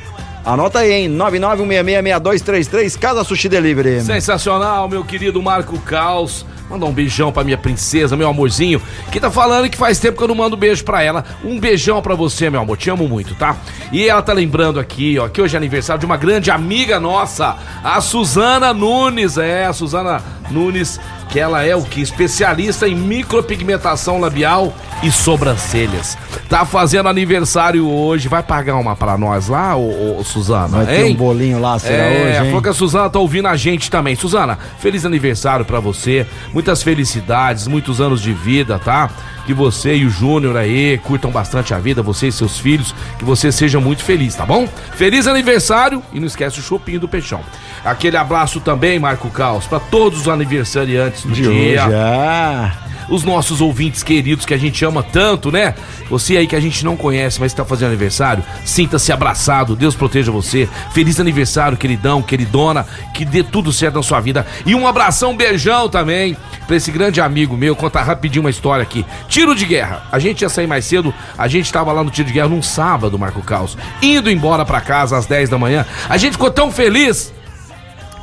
[0.44, 1.16] Anota aí, hein?
[1.16, 4.00] 991666233, Casa Sushi Delivery.
[4.00, 6.46] Sensacional, meu querido Marco Caos.
[6.70, 10.22] Mandar um beijão pra minha princesa, meu amorzinho, que tá falando que faz tempo que
[10.22, 11.24] eu não mando beijo pra ela.
[11.44, 12.76] Um beijão pra você, meu amor.
[12.76, 13.57] Te amo muito, tá?
[13.90, 17.57] E ela tá lembrando aqui, ó, que hoje é aniversário de uma grande amiga nossa,
[17.83, 19.37] a Suzana Nunes.
[19.37, 22.00] É, a Suzana Nunes, que ela é o que?
[22.00, 26.18] Especialista em micropigmentação labial e sobrancelhas.
[26.48, 28.28] Tá fazendo aniversário hoje.
[28.28, 30.84] Vai pagar uma pra nós lá, ô, ô, Suzana?
[30.84, 31.12] Vai ter hein?
[31.12, 32.46] um bolinho lá, será é, hoje, hein?
[32.46, 34.16] falou que a Suzana tá ouvindo a gente também.
[34.16, 36.26] Suzana, feliz aniversário pra você.
[36.52, 39.10] Muitas felicidades, muitos anos de vida, tá?
[39.50, 42.94] Que você e o Júnior aí curtam bastante a vida, você e seus filhos.
[43.18, 44.68] Que você seja muito feliz, tá bom?
[44.94, 47.40] Feliz aniversário e não esquece o chopinho do Peixão.
[47.84, 52.72] Aquele abraço também, Marco Caos, pra todos os aniversariantes do De dia hoje, ah.
[53.11, 55.75] Os nossos ouvintes queridos que a gente ama tanto, né?
[56.09, 60.33] Você aí que a gente não conhece, mas está fazendo aniversário, sinta-se abraçado, Deus proteja
[60.33, 60.68] você.
[60.92, 64.46] Feliz aniversário, queridão, queridona, que dê tudo certo na sua vida.
[64.64, 68.83] E um abração, um beijão também pra esse grande amigo meu, contar rapidinho uma história
[68.83, 69.05] aqui.
[69.29, 70.07] Tiro de guerra.
[70.12, 72.62] A gente ia sair mais cedo, a gente tava lá no tiro de guerra num
[72.62, 75.85] sábado, Marco Caos, indo embora pra casa às 10 da manhã.
[76.09, 77.33] A gente ficou tão feliz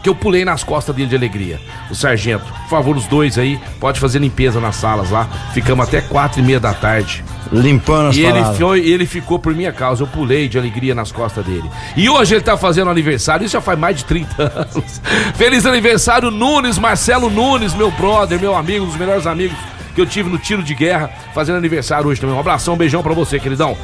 [0.02, 1.60] que eu pulei nas costas dele de alegria.
[1.90, 5.28] O sargento, por favor, os dois aí, pode fazer limpeza nas salas lá.
[5.54, 7.24] Ficamos até quatro e meia da tarde.
[7.52, 11.12] Limpando as E ele, foi, ele ficou por minha causa, eu pulei de alegria nas
[11.12, 11.70] costas dele.
[11.96, 15.02] E hoje ele tá fazendo aniversário, isso já faz mais de 30 anos.
[15.36, 19.58] Feliz aniversário, Nunes, Marcelo Nunes, meu brother, meu amigo, um dos melhores amigos
[19.96, 22.36] que eu tive no tiro de guerra, fazendo aniversário hoje também.
[22.36, 23.76] Um abração, um beijão pra você, queridão.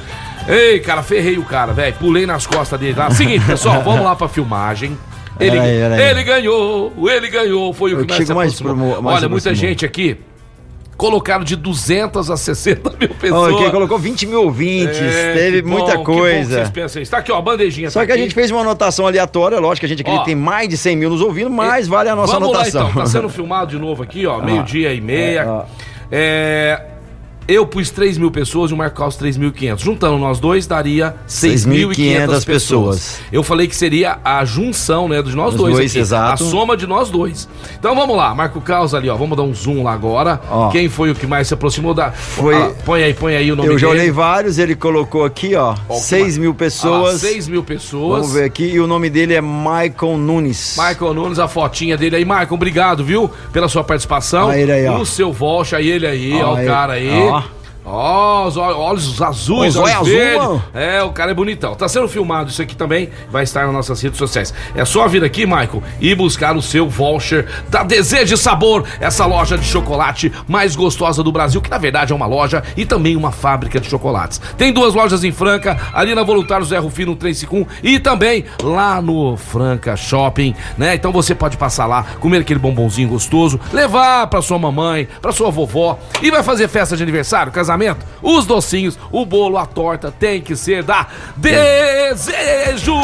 [0.48, 1.96] Ei, cara, ferrei o cara, velho.
[1.96, 3.10] Pulei nas costas dele lá.
[3.10, 4.96] Seguinte, pessoal, vamos lá pra filmagem.
[5.40, 6.02] Ele, peraí.
[6.12, 9.84] ele ganhou, ele ganhou, foi o que que mais mais promo- mais Olha, muita gente
[9.86, 10.18] aqui
[10.96, 13.56] colocaram de 200 a 60 mil pessoas.
[13.58, 16.56] quem colocou 20 mil ouvintes, É, teve muita coisa.
[16.58, 17.12] vocês pensam isso.
[17.12, 17.90] Tá aqui, ó, a bandejinha.
[17.90, 18.24] Só tá que a aqui.
[18.24, 20.20] gente fez uma anotação aleatória, lógico que a gente Ó.
[20.20, 22.84] que tem mais de 100 mil nos ouvindo, mas vale a nossa Vamos anotação.
[22.84, 25.46] lá então, tá sendo filmado de novo aqui, ó, meio-dia e meia.
[25.48, 25.64] ó.
[26.12, 26.80] É,
[27.48, 29.80] eu pus 3 mil pessoas e o Marco Caos 3.500.
[29.80, 32.46] Juntando nós dois, daria 6.500 6.500 pessoas.
[32.46, 33.20] pessoas.
[33.32, 36.00] Eu falei que seria a junção, né, dos nós Dos dois dois, aqui.
[36.00, 36.44] exato.
[36.44, 37.48] A soma de nós dois.
[37.78, 39.16] Então vamos lá, Marco Caos ali, ó.
[39.16, 40.40] Vamos dar um zoom lá agora.
[40.50, 40.70] Ó.
[40.70, 42.12] Quem foi o que mais se aproximou da...
[42.12, 45.56] Foi- Ah, põe aí, põe aí o nome Eu já olhei vários, ele colocou aqui,
[45.56, 47.20] ó, Ó, que 6 mil Ah pessoas.
[47.22, 48.20] 6 mil pessoas.
[48.22, 50.78] Vamos ver aqui, e o nome dele é Michael Nunes.
[50.78, 52.26] Michael Nunes, a fotinha dele aí.
[52.26, 53.30] Michael, obrigado, viu?
[53.52, 54.48] Pela sua participação.
[54.48, 54.98] Olha ele aí, ó.
[55.00, 57.10] O seu Volcha, ele aí, ó, Ó, o cara aí.
[57.22, 57.43] ó.
[57.86, 60.62] Ó, os ó- olhos azuis, Os olhos azul, verdes.
[60.74, 61.76] É, o cara é bonitão.
[61.76, 64.54] Tá sendo filmado isso aqui também, vai estar nas nossas redes sociais.
[64.74, 69.26] É só vir aqui, Michael, e buscar o seu voucher da Desejo e Sabor, essa
[69.26, 73.16] loja de chocolate mais gostosa do Brasil, que na verdade é uma loja e também
[73.18, 74.40] uma fábrica de chocolates.
[74.58, 79.36] Tem duas lojas em Franca, ali na Voluntário Zé Rufino 351 e também lá no
[79.36, 80.96] Franca Shopping, né?
[80.96, 85.52] Então você pode passar lá, comer aquele bombonzinho gostoso, levar pra sua mamãe, pra sua
[85.52, 87.73] vovó e vai fazer festa de aniversário, casamento,
[88.22, 92.96] os docinhos, o bolo, a torta tem que ser da Desejo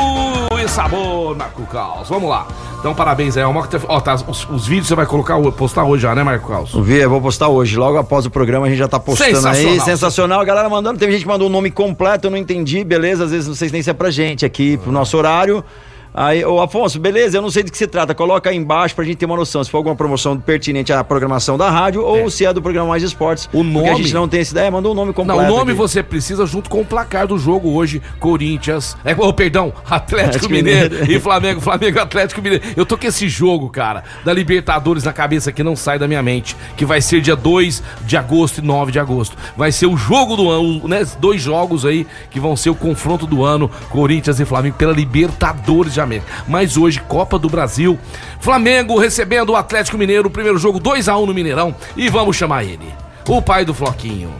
[0.63, 2.09] e Sabor na Cucaus.
[2.09, 2.47] Vamos lá.
[2.79, 3.53] Então parabéns aí, ó,
[3.89, 6.73] ó, tá, os, os vídeos você vai colocar, postar hoje já, né, Marco Caos?
[6.73, 7.77] Eu vou postar hoje.
[7.77, 9.35] Logo após o programa a gente já tá postando aí.
[9.35, 9.85] Sensacional.
[9.85, 10.39] Sensacional.
[10.39, 10.97] A galera mandando.
[10.97, 12.83] Teve gente que mandou o nome completo, eu não entendi.
[12.83, 15.63] Beleza, às vezes não sei se nem se é pra gente aqui, pro nosso horário.
[16.13, 18.15] Aí, ô Afonso, beleza, eu não sei do que se trata.
[18.15, 21.57] Coloca aí embaixo pra gente ter uma noção se for alguma promoção pertinente à programação
[21.57, 23.45] da rádio ou se é do programa Mais Esportes.
[23.53, 25.41] O Porque a nome- gente não tem essa ideia, mandou o nome completo.
[25.41, 25.77] Não, o nome aqui.
[25.79, 30.49] você precisa junto com o placar do jogo hoje, Corinthians, é, oh, perdão, Atlético Atlético
[30.51, 31.11] Mineiro, Mineiro.
[31.11, 32.63] e Flamengo, Flamengo, Atlético Mineiro.
[32.75, 36.23] Eu tô com esse jogo, cara, da Libertadores na cabeça que não sai da minha
[36.23, 39.37] mente, que vai ser dia 2 de agosto e 9 de agosto.
[39.55, 43.25] Vai ser o jogo do ano, né, dois jogos aí que vão ser o confronto
[43.27, 46.27] do ano, Corinthians e Flamengo pela Libertadores de América.
[46.47, 47.99] Mas hoje Copa do Brasil,
[48.39, 52.63] Flamengo recebendo o Atlético Mineiro, primeiro jogo 2 a 1 no Mineirão e vamos chamar
[52.63, 52.87] ele,
[53.27, 54.31] o pai do Floquinho.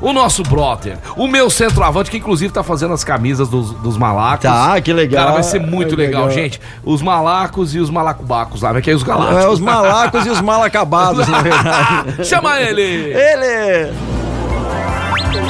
[0.00, 4.42] O nosso brother, o meu centroavante, que inclusive tá fazendo as camisas dos, dos malacos.
[4.50, 5.22] Tá, que legal.
[5.26, 6.42] Cara, vai ser muito É legal, legal.
[6.42, 6.60] gente.
[6.82, 9.44] Os malacos e os malacubacos lá, vai que é os galácticos.
[9.44, 12.24] É, os malacos e os mal acabados, na verdade.
[12.24, 12.82] Chama ele!
[12.82, 13.92] Ele!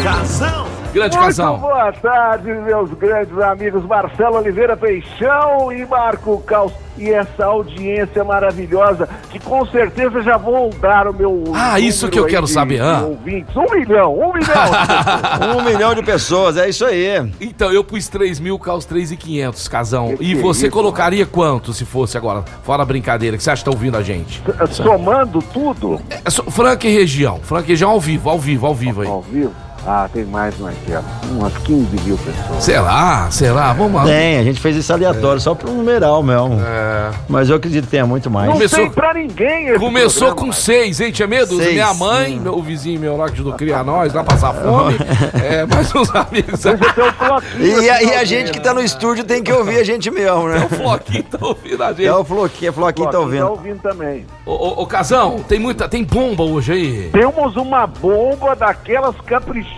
[0.03, 0.62] Casão.
[0.93, 1.57] Grande Muito casal.
[1.59, 6.73] boa tarde, meus grandes amigos Marcelo Oliveira Peixão e Marco Caos.
[6.99, 11.43] E essa audiência maravilhosa, que com certeza já vou dar o meu.
[11.55, 13.05] Ah, isso que eu quero de- saber, ah.
[13.09, 13.57] ouvintes.
[13.57, 14.53] Um milhão, um milhão.
[15.59, 17.33] Um milhão de pessoas, é isso aí.
[17.41, 20.09] Então, eu pus 3 mil, caos 3,500, casão.
[20.17, 22.45] Que E que é você isso, colocaria quanto se fosse agora?
[22.63, 24.43] Fora a brincadeira, que você acha que tá ouvindo a gente?
[24.71, 27.39] Somando tudo É só, Franca e região.
[27.43, 29.09] Franca e região ao vivo, ao vivo, ao vivo aí.
[29.09, 29.53] ao vivo.
[29.87, 31.05] Ah, tem mais, Marcelo.
[31.31, 32.63] Umas 15 mil pessoas.
[32.63, 33.29] Será?
[33.31, 33.73] Será?
[33.73, 34.05] Vamos lá.
[34.05, 36.61] Tem, a gente fez isso aleatório, só pro numeral mesmo.
[36.65, 37.11] É.
[37.29, 38.47] Mas eu acredito que tenha muito mais.
[38.47, 40.79] Não Começou- tem pra ninguém esse Começou programa, com Marcelo.
[40.79, 41.11] seis, hein?
[41.11, 41.57] Tinha medo?
[41.57, 42.41] Seis, Minha mãe, sim.
[42.41, 44.97] meu, o vizinho meu lá que ajudou a criar nós, lá passar fome.
[45.43, 46.65] é, mais uns amigos.
[46.65, 50.11] Um E, a, e a gente que tá no estúdio tem que ouvir a gente
[50.11, 50.65] mesmo, né?
[50.71, 52.07] O Floquinho tá ouvindo a gente.
[52.07, 53.51] É o Floquinho, o Floquinho tá Floquinho ouvindo.
[53.51, 54.27] ouvindo também.
[54.47, 55.89] Ô, ô, ô, Casão, tem muita.
[55.89, 57.11] Tem bomba hoje aí.
[57.13, 59.15] Temos uma bomba daquelas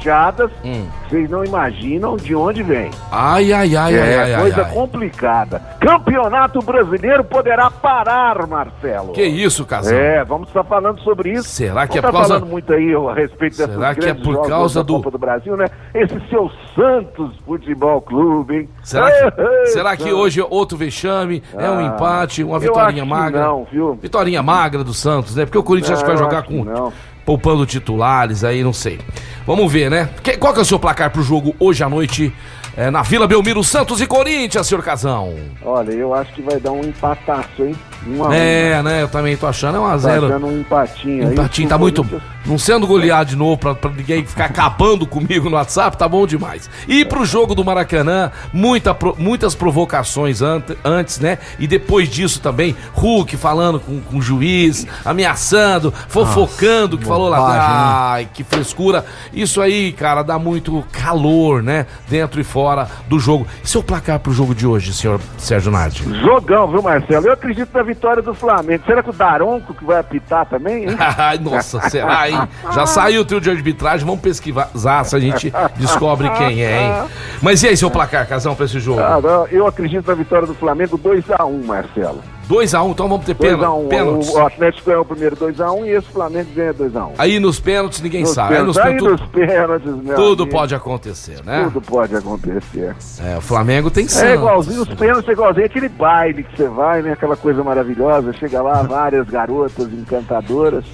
[0.04, 0.86] caprichadas, Hum.
[1.08, 2.90] vocês não imaginam de onde vem.
[3.10, 4.74] Ai, ai, ai, é ai, ai, coisa ai, ai.
[4.74, 5.58] complicada.
[5.80, 9.12] Campeonato Brasileiro poderá parar, Marcelo.
[9.12, 9.96] Que isso, Casão?
[9.96, 11.48] É, vamos estar falando sobre isso.
[11.48, 14.14] Será que Vamos é por causa- falando muito aí a respeito dessas Será que é
[14.14, 15.66] por causa do- Copa do Brasil, né?
[15.94, 18.68] Esse seu Santos Futebol Clube, hein?
[18.82, 20.18] Será que, Ei, será que Santos.
[20.18, 21.42] hoje é outro vexame?
[21.56, 23.44] é um Ah, empate, uma vitória magra?
[23.44, 23.94] não, viu?
[24.00, 25.44] Vitória magra do Santos, né?
[25.44, 26.64] Porque o Corinthians acho que vai Não, eu jogar com.
[26.64, 26.92] não.
[27.24, 28.98] Poupando titulares aí, não sei.
[29.46, 30.10] Vamos ver, né?
[30.22, 32.32] Que- qual que é o seu placar pro jogo hoje à noite?
[32.76, 35.34] É, na Vila Belmiro, Santos e Corinthians, senhor Casão.
[35.64, 37.74] Olha, eu acho que vai dar um empataço, hein?
[38.06, 38.32] Um a um.
[38.32, 39.02] É, né?
[39.02, 39.76] Eu também tô achando.
[39.76, 41.32] É 1 a Tá 0 dando um empatinho aí.
[41.32, 42.04] Empatinho tá muito.
[42.44, 46.26] Não sendo goleado de novo pra, pra ninguém ficar acabando comigo no WhatsApp, tá bom
[46.26, 46.68] demais.
[46.86, 51.38] E pro jogo do Maracanã, muita, muitas provocações ante- antes, né?
[51.58, 57.38] E depois disso também, Hulk falando com, com o juiz, ameaçando, fofocando, que falou lá.
[57.48, 57.58] né?
[57.62, 59.06] Ai, que frescura.
[59.32, 61.86] Isso aí, cara, dá muito calor, né?
[62.08, 62.63] Dentro e fora
[63.08, 63.46] do jogo.
[63.62, 66.04] E seu placar pro jogo de hoje, senhor Sérgio Nardi?
[66.20, 67.26] Jogão, viu, Marcelo?
[67.26, 68.82] Eu acredito na vitória do Flamengo.
[68.86, 70.96] Será que o Daronco que vai apitar também, hein?
[71.18, 72.48] Ai, nossa, será, hein?
[72.72, 77.08] Já saiu o trio de arbitragem, vamos pesquisar se a gente descobre quem é, hein?
[77.42, 79.00] Mas e aí, seu placar, Casão, pra esse jogo?
[79.00, 82.33] Ah, eu acredito na vitória do Flamengo 2x1, Marcelo.
[82.48, 83.64] 2x1, então vamos ter pênalti.
[83.64, 83.88] 2x1.
[83.88, 84.28] pênaltis.
[84.30, 87.10] O Atlético ganhou o primeiro 2x1 e esse Flamengo ganha 2x1.
[87.18, 88.56] Aí nos pênaltis ninguém Nos sabe.
[88.56, 91.64] Aí nos pênaltis, aí pênaltis pênaltis, meu tudo amigo, pode acontecer, né?
[91.64, 92.94] Tudo pode acontecer.
[93.22, 94.34] É, o Flamengo tem É sangue.
[94.34, 97.12] igualzinho, os pênaltis é igualzinho aquele baile que você vai, né?
[97.12, 98.32] Aquela coisa maravilhosa.
[98.34, 100.84] Chega lá, várias garotas encantadoras.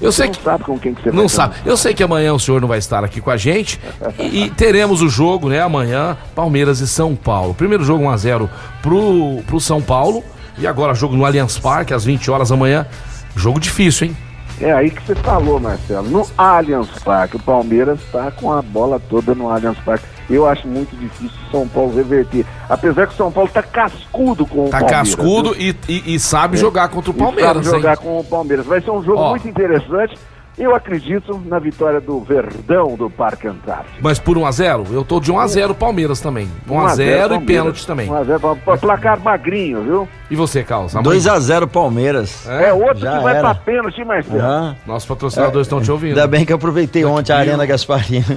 [0.00, 1.54] Eu sei Você que não sabe com quem que você Não vai sabe.
[1.66, 3.80] Eu sei que amanhã o senhor não vai estar aqui com a gente.
[4.18, 5.60] E, e teremos o jogo, né?
[5.60, 7.52] Amanhã, Palmeiras e São Paulo.
[7.52, 8.48] Primeiro jogo 1x0
[8.80, 10.22] pro, pro São Paulo.
[10.60, 12.86] E agora jogo no Allianz Parque, às 20 horas da manhã.
[13.36, 14.16] Jogo difícil, hein?
[14.60, 16.08] É aí que você falou, Marcelo.
[16.10, 20.04] No Allianz Parque, o Palmeiras está com a bola toda no Allianz Parque.
[20.28, 22.44] Eu acho muito difícil o São Paulo reverter.
[22.68, 25.14] Apesar que o São Paulo tá cascudo com o Tá Palmeiras.
[25.14, 25.74] cascudo viu?
[25.88, 27.72] e, e- e sabe jogar contra o E sabe Palmeiras, hein?
[27.72, 28.66] jogar com o Palmeiras.
[28.66, 29.30] Vai ser um jogo Ó.
[29.30, 30.18] muito interessante.
[30.58, 33.96] Eu acredito na vitória do Verdão do Parque Antártico.
[34.00, 34.92] Mas por 1x0?
[34.92, 36.50] Eu tô de 1x0 Palmeiras também.
[36.68, 38.08] 1x0 e pênalti também.
[38.08, 40.08] 1x0, placar magrinho, viu?
[40.30, 40.92] E você, Carlos?
[40.94, 42.46] 2x0 Palmeiras.
[42.48, 43.54] É, outro Já que vai era.
[43.54, 44.38] pra pênalti, Marcelo.
[44.40, 44.76] Aham.
[44.86, 46.10] Nossos patrocinadores estão te ouvindo.
[46.18, 48.24] Ainda bem que eu aproveitei ontem a Arena Gasparini.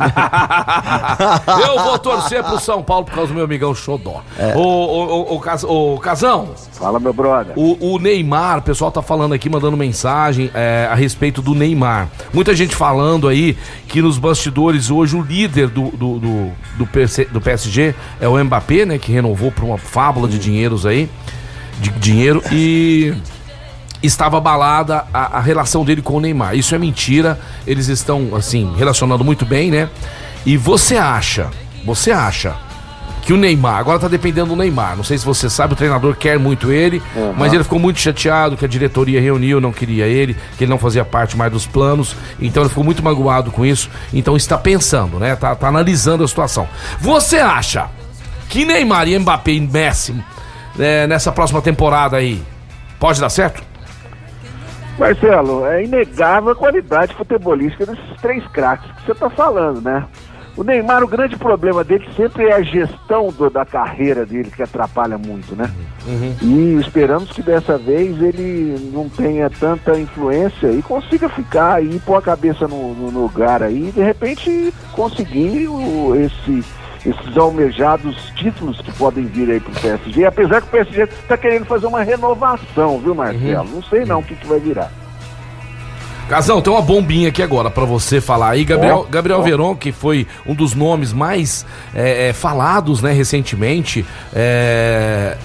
[1.68, 4.22] Eu vou torcer pro São Paulo por causa do meu amigão Xodó.
[4.38, 4.56] É.
[4.56, 7.54] Ô, ô, ô, ô, Cas- ô, Casão, Fala, meu brother.
[7.58, 12.08] o, o Neymar, o pessoal tá falando aqui, mandando mensagem é, a respeito do Neymar.
[12.34, 17.26] Muita gente falando aí que nos bastidores hoje o líder do, do, do, do PC
[17.26, 18.98] do PSG é o Mbappé, né?
[18.98, 21.10] Que renovou por uma fábula de dinheiros aí.
[21.80, 23.14] De dinheiro e
[24.04, 26.56] estava abalada a, a relação dele com o Neymar.
[26.56, 27.40] Isso é mentira.
[27.66, 29.90] Eles estão, assim, relacionando muito bem, né?
[30.46, 31.50] E você acha,
[31.86, 32.56] você acha
[33.22, 34.98] que o Neymar, agora tá dependendo do Neymar.
[34.98, 37.02] Não sei se você sabe, o treinador quer muito ele,
[37.38, 40.80] mas ele ficou muito chateado que a diretoria reuniu, não queria ele, que ele não
[40.80, 42.16] fazia parte mais dos planos.
[42.40, 43.90] Então ele ficou muito magoado com isso.
[44.14, 45.36] Então está pensando, né?
[45.36, 46.68] Tá, tá analisando a situação.
[47.00, 47.90] Você acha
[48.50, 50.16] que Neymar e Mbappé e Messi
[50.76, 52.42] né, nessa próxima temporada aí
[53.00, 53.64] pode dar certo?
[54.98, 60.06] Marcelo, é inegável a qualidade futebolística desses três craques que você está falando, né?
[60.58, 64.62] O Neymar, o grande problema dele sempre é a gestão do- da carreira dele, que
[64.62, 65.72] atrapalha muito, né?
[66.42, 72.16] E esperamos que dessa vez ele não tenha tanta influência e consiga ficar e pôr
[72.18, 76.64] a cabeça no, no lugar aí e de repente conseguir o- esse,
[77.06, 80.26] esses almejados títulos que podem vir aí pro PSG.
[80.26, 83.70] Apesar que o PSG está querendo fazer uma renovação, viu, Marcelo?
[83.74, 84.92] Não sei não o que, que vai virar.
[86.30, 88.64] Casão, tem uma bombinha aqui agora pra você falar aí.
[88.64, 89.42] Gabriel, Ó, Gabriel ó.
[89.42, 95.38] Veron, que foi um dos nomes mais é, é, falados né, recentemente é,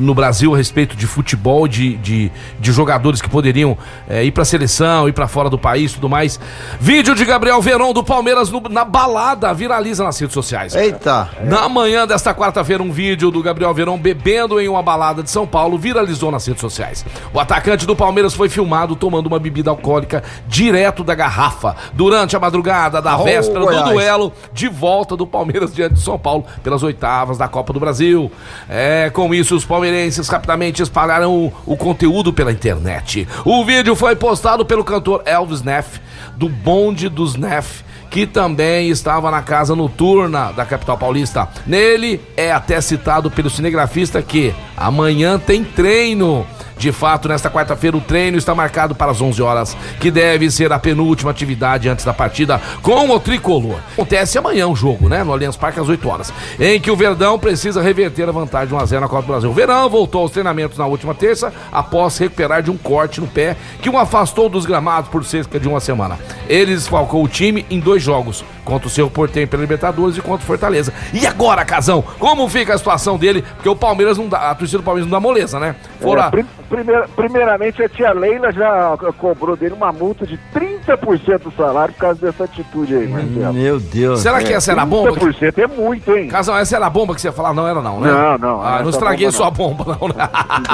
[0.00, 3.76] no Brasil a respeito de futebol, de, de, de jogadores que poderiam
[4.08, 6.40] é, ir pra seleção, ir pra fora do país e tudo mais.
[6.80, 10.74] Vídeo de Gabriel Veron do Palmeiras no- na balada viraliza nas redes sociais.
[10.74, 11.28] Eita.
[11.44, 15.46] Na manhã desta quarta-feira, um vídeo do Gabriel Verão bebendo em uma balada de São
[15.46, 17.04] Paulo viralizou nas redes sociais.
[17.32, 22.40] O atacante do Palmeiras foi filmado tomando uma bebida alcoólica direto da garrafa durante a
[22.40, 23.84] madrugada da Oh, véspera Goiás.
[23.84, 27.80] do duelo de volta do Palmeiras diante de São Paulo pelas oitavas da Copa do
[27.80, 28.30] Brasil.
[28.68, 33.26] É, com isso, os palmeirenses rapidamente espalharam o, o conteúdo pela internet.
[33.44, 36.00] O vídeo foi postado pelo cantor Elvis Neff,
[36.36, 41.48] do Bonde dos Neff que também estava na casa noturna da capital paulista.
[41.64, 46.44] Nele é até citado pelo cinegrafista que amanhã tem treino.
[46.80, 50.72] De fato, nesta quarta-feira o treino está marcado para as 11 horas, que deve ser
[50.72, 53.76] a penúltima atividade antes da partida com o tricolor.
[53.92, 55.22] Acontece amanhã o jogo, né?
[55.22, 58.74] No Allianz Parque às 8 horas, em que o Verdão precisa reverter a vantagem de
[58.74, 59.50] 1 a 0 na Copa do Brasil.
[59.50, 63.58] O Verão voltou aos treinamentos na última terça após recuperar de um corte no pé
[63.82, 66.18] que o afastou dos gramados por cerca de uma semana.
[66.48, 70.42] Ele desfalcou o time em dois jogos, contra o seu Portenho pela Libertadores e contra
[70.44, 70.92] o Fortaleza.
[71.12, 73.42] E agora, Casão, como fica a situação dele?
[73.56, 75.74] Porque o Palmeiras não dá, a torcida do Palmeiras não dá moleza, né?
[76.00, 80.38] Fora É, prim- primeira- primeiramente, a tia Leila já co- cobrou dele uma multa de
[80.54, 83.52] 30% do salário por causa dessa atitude aí, Marcelo.
[83.54, 84.20] Meu Deus.
[84.20, 85.12] Será que essa era a bomba?
[85.12, 86.28] 30% é muito, hein?
[86.28, 87.52] Casão, essa era a bomba que você ia falar?
[87.54, 88.10] Não era não, né?
[88.12, 90.28] Não, não, Ah, não estraguei bomba sua bomba, não, né?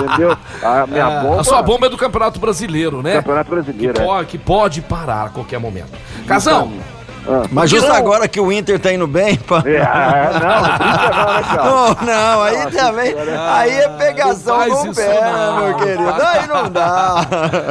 [0.04, 0.36] Entendeu?
[0.62, 1.40] A minha bomba.
[1.40, 3.14] A sua bomba é do Campeonato Brasileiro, né?
[3.14, 3.94] Campeonato Brasileiro.
[3.94, 4.04] Que, é.
[4.04, 5.92] pode, que pode parar a qualquer momento.
[6.26, 6.72] Casão,
[7.28, 9.62] Ah, Mas justo não- agora que o Inter tá indo bem, pá.
[9.66, 10.30] É, ah,
[11.56, 11.96] não, não, né?
[12.06, 13.12] Não, não, aí Nossa também.
[13.12, 13.54] senhora.
[13.56, 15.66] Aí é pegação no isso pé, né, não.
[15.66, 16.08] meu querido.
[16.10, 17.26] Aí não dá.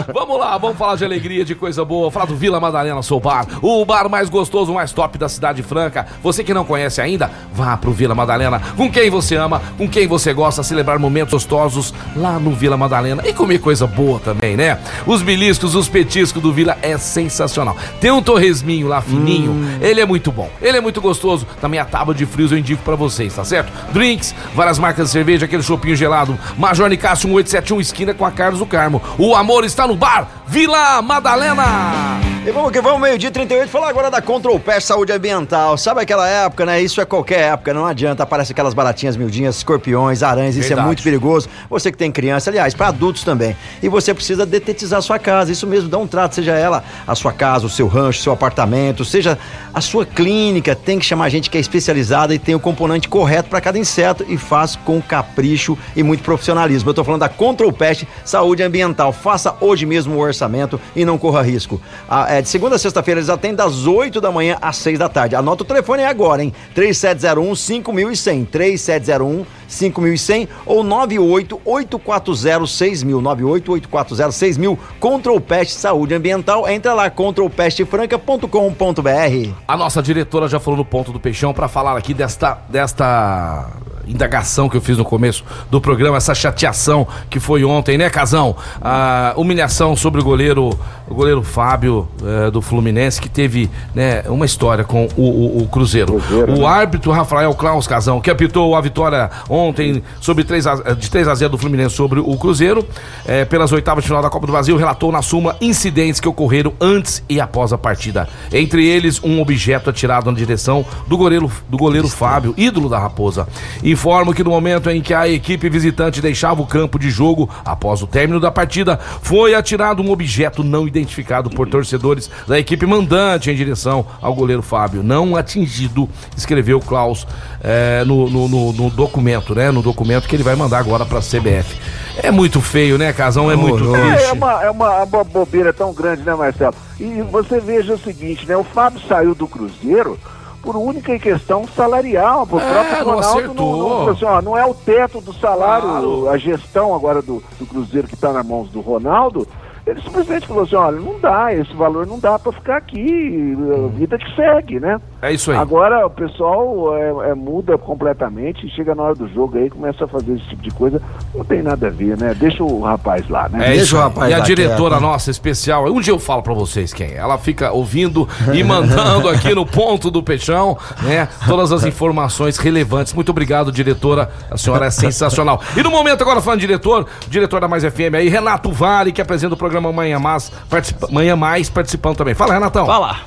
[0.13, 2.09] Vamos lá, vamos falar de alegria, de coisa boa.
[2.11, 6.05] Falar do Vila Madalena Sou Bar, o bar mais gostoso, mais top da cidade franca.
[6.23, 8.61] Você que não conhece ainda, vá pro Vila Madalena.
[8.75, 13.21] Com quem você ama, com quem você gosta, celebrar momentos gostosos lá no Vila Madalena
[13.25, 14.79] e comer coisa boa também, né?
[15.05, 17.75] Os beliscos, os petiscos do Vila é sensacional.
[17.99, 19.44] Tem um torresminho lá fininho,
[19.81, 21.47] ele é muito bom, ele é muito gostoso.
[21.59, 23.71] Também a tábua de frios eu indico pra vocês, tá certo?
[23.91, 26.37] Drinks, várias marcas de cerveja, aquele chopinho gelado.
[26.57, 29.01] Major Nicásio 1871, esquina com a Carlos do Carmo.
[29.17, 32.24] O amor está no bar Vila Madalena.
[32.47, 35.75] E vamos que vamos, meio-dia e 38, falar agora da Control Pest Saúde Ambiental.
[35.79, 36.79] Sabe aquela época, né?
[36.79, 38.21] Isso é qualquer época, não adianta.
[38.21, 40.85] Aparece aquelas baratinhas miudinhas, escorpiões, aranhas, isso é Verdade.
[40.85, 41.49] muito perigoso.
[41.67, 43.57] Você que tem criança, aliás, para adultos também.
[43.81, 47.15] E você precisa detetizar a sua casa, isso mesmo, dá um trato, seja ela a
[47.15, 49.39] sua casa, o seu rancho, o seu apartamento, seja
[49.73, 53.49] a sua clínica, tem que chamar gente que é especializada e tem o componente correto
[53.49, 56.91] para cada inseto e faz com capricho e muito profissionalismo.
[56.91, 59.11] Eu tô falando da Control Pest Saúde Ambiental.
[59.11, 61.81] Faça hoje mesmo o orçamento e não corra risco.
[62.07, 65.07] Ah, é, de segunda a sexta-feira, eles atendem das 8 da manhã às 6 da
[65.07, 65.35] tarde.
[65.35, 66.53] Anota o telefone agora, hein?
[66.73, 68.45] 3701 5100.
[68.45, 73.21] 3701 5100 ou 98840 6000.
[73.21, 74.79] 98840 6000.
[74.99, 76.67] Control Pest Saúde Ambiental.
[76.67, 79.51] Entra lá, controlpestfranca.com.br.
[79.65, 83.69] A nossa diretora já falou no ponto do peixão para falar aqui desta, desta
[84.07, 88.55] indagação que eu fiz no começo do programa, essa chateação que foi ontem, né, Casão?
[88.81, 94.45] A humilhação sobre o goleiro, o goleiro Fábio eh, do Fluminense, que teve né, uma
[94.45, 96.21] história com o, o- o Cruzeiro.
[96.59, 101.27] o árbitro Rafael Klaus Casão, que apitou a vitória ontem sobre 3 a, de 3
[101.27, 102.85] a 0 do Fluminense sobre o Cruzeiro,
[103.27, 106.73] eh, pelas oitavas de final da Copa do Brasil, relatou na súmula incidentes que ocorreram
[106.79, 108.27] antes e após a partida.
[108.51, 113.47] Entre eles, um objeto atirado na direção do goleiro, do goleiro Fábio, ídolo da Raposa.
[113.95, 118.01] Informo que no momento em que a equipe visitante deixava o campo de jogo, após
[118.01, 123.49] o término da partida, foi atirado um objeto não identificado por torcedores da equipe mandante
[123.49, 125.01] em direção ao goleiro Fábio.
[125.01, 127.25] Não atingido, escreveu Klaus
[127.63, 129.71] eh, no, no- no- no documento, né?
[129.71, 131.77] No documento que ele vai mandar agora pra CBF.
[132.21, 133.49] É muito feio, né, Casão?
[133.49, 134.13] É muito Horroroso.
[134.13, 136.75] É, é uma, é uma, uma bobeira tão grande, né, Marcelo?
[136.99, 138.57] E você veja o seguinte, né?
[138.57, 140.19] O Fábio saiu do Cruzeiro
[140.65, 142.47] por única questão salarial.
[142.49, 145.87] O É, próprio não Ronaldo não, não, assim, ó, não é o teto do salário,
[145.87, 146.29] Claro.
[146.29, 149.47] a gestão agora do, do Cruzeiro que está nas mãos do Ronaldo.
[149.85, 153.55] Ele simplesmente falou assim, olha, não dá, esse valor não dá para ficar aqui,
[153.85, 154.99] a vida que segue, né?
[155.21, 155.57] É isso aí.
[155.57, 160.07] Agora o pessoal é, é, muda completamente, chega na hora do jogo aí, começa a
[160.07, 160.99] fazer esse tipo de coisa,
[161.35, 162.33] não tem nada a ver, né?
[162.33, 163.63] Deixa o rapaz lá, né?
[163.63, 166.53] É Deixa isso o rapaz E a diretora nossa especial, um dia eu falo pra
[166.55, 167.17] vocês quem é.
[167.17, 171.27] Ela fica ouvindo e mandando aqui no ponto do peixão, né?
[171.47, 173.13] Todas as informações relevantes.
[173.13, 174.31] Muito obrigado, diretora.
[174.49, 175.61] A senhora é sensacional.
[175.77, 179.53] E no momento agora falando diretor, diretor da Mais FM aí, Renato Vale, que apresenta
[179.53, 182.33] o programa Manhã Mais, participa- Manhã Mais participando também.
[182.33, 182.85] Fala, Renatão.
[182.85, 183.17] Fala.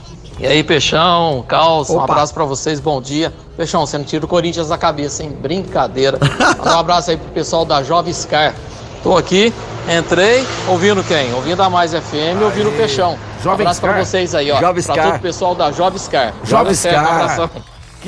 [0.40, 3.32] E aí, Peixão, Caos, um abraço pra vocês, bom dia.
[3.56, 5.36] Peixão, você não tira o Corinthians da cabeça, hein?
[5.40, 6.16] Brincadeira.
[6.58, 8.54] Manda um abraço aí pro pessoal da Jovem Scar.
[9.02, 9.52] Tô aqui,
[9.88, 11.32] entrei, ouvindo quem?
[11.34, 13.16] Ouvindo a Mais FM, ouvindo o Peixão.
[13.42, 13.94] Jovem abraço Scar.
[13.94, 14.60] pra vocês aí, ó.
[14.60, 15.06] Jovem pra Scar.
[15.06, 16.32] todo o pessoal da Jovem Scar.
[16.44, 17.50] Jovem Scar, um Scar.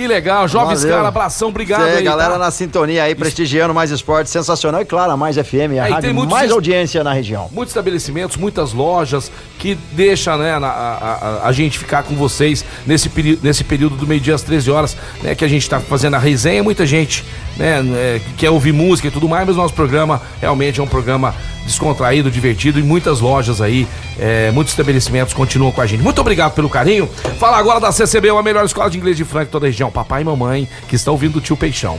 [0.00, 0.92] Que legal, Jovem Valeu.
[0.92, 2.02] Scar, abração, obrigado Cê, aí.
[2.02, 2.38] galera tá?
[2.38, 4.80] na sintonia aí, prestigiando mais esporte, sensacional.
[4.80, 7.50] E claro, a Mais FM, a É, tem rádio muitos mais audiência na região.
[7.52, 9.30] muitos estabelecimentos, muitas lojas
[9.60, 13.08] que deixam né, a, a- a gente ficar com vocês nesse,
[13.42, 15.34] nesse período do meio-dia às 13 horas, né?
[15.34, 17.24] Que a gente está fazendo a resenha, muita gente
[17.58, 20.86] né, é, que quer ouvir música e tudo mais, mas nosso programa realmente é um
[20.86, 21.34] programa
[21.66, 23.86] descontraído, divertido e muitas lojas aí,
[24.18, 26.02] é, muitos estabelecimentos continuam com a gente.
[26.02, 27.06] Muito obrigado pelo carinho.
[27.38, 29.90] Fala agora da CCB, a melhor escola de inglês de Franca, toda a região.
[29.90, 31.98] Papai e mamãe que estão ouvindo o tio Peixão.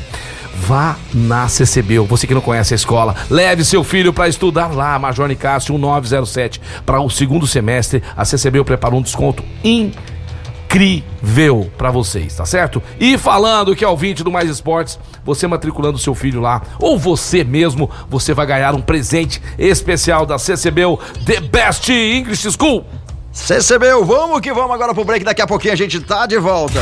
[0.54, 4.98] Vá na CCB, você que não conhece a escola, leve seu filho para estudar lá,
[5.00, 6.62] Major Nicásio 1907.
[6.86, 12.82] Para o segundo semestre, a CCB preparou um desconto incrível para vocês, tá certo?
[13.00, 17.44] E falando que é ouvinte do Mais Esportes, você matriculando seu filho lá, ou você
[17.44, 20.82] mesmo, você vai ganhar um presente especial da CCB,
[21.26, 22.86] The Best English School.
[23.32, 25.24] CCB, vamos que vamos agora pro break.
[25.24, 26.82] Daqui a pouquinho a gente tá de volta.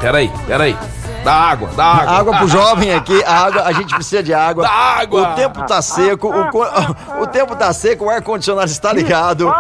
[0.01, 0.77] Peraí, peraí.
[1.23, 2.13] Dá água, dá água.
[2.19, 4.65] Água pro jovem aqui, a água, a gente precisa de água.
[4.65, 5.33] Dá água.
[5.33, 9.53] O tempo tá seco, o, o tempo tá seco, o ar-condicionado está ligado.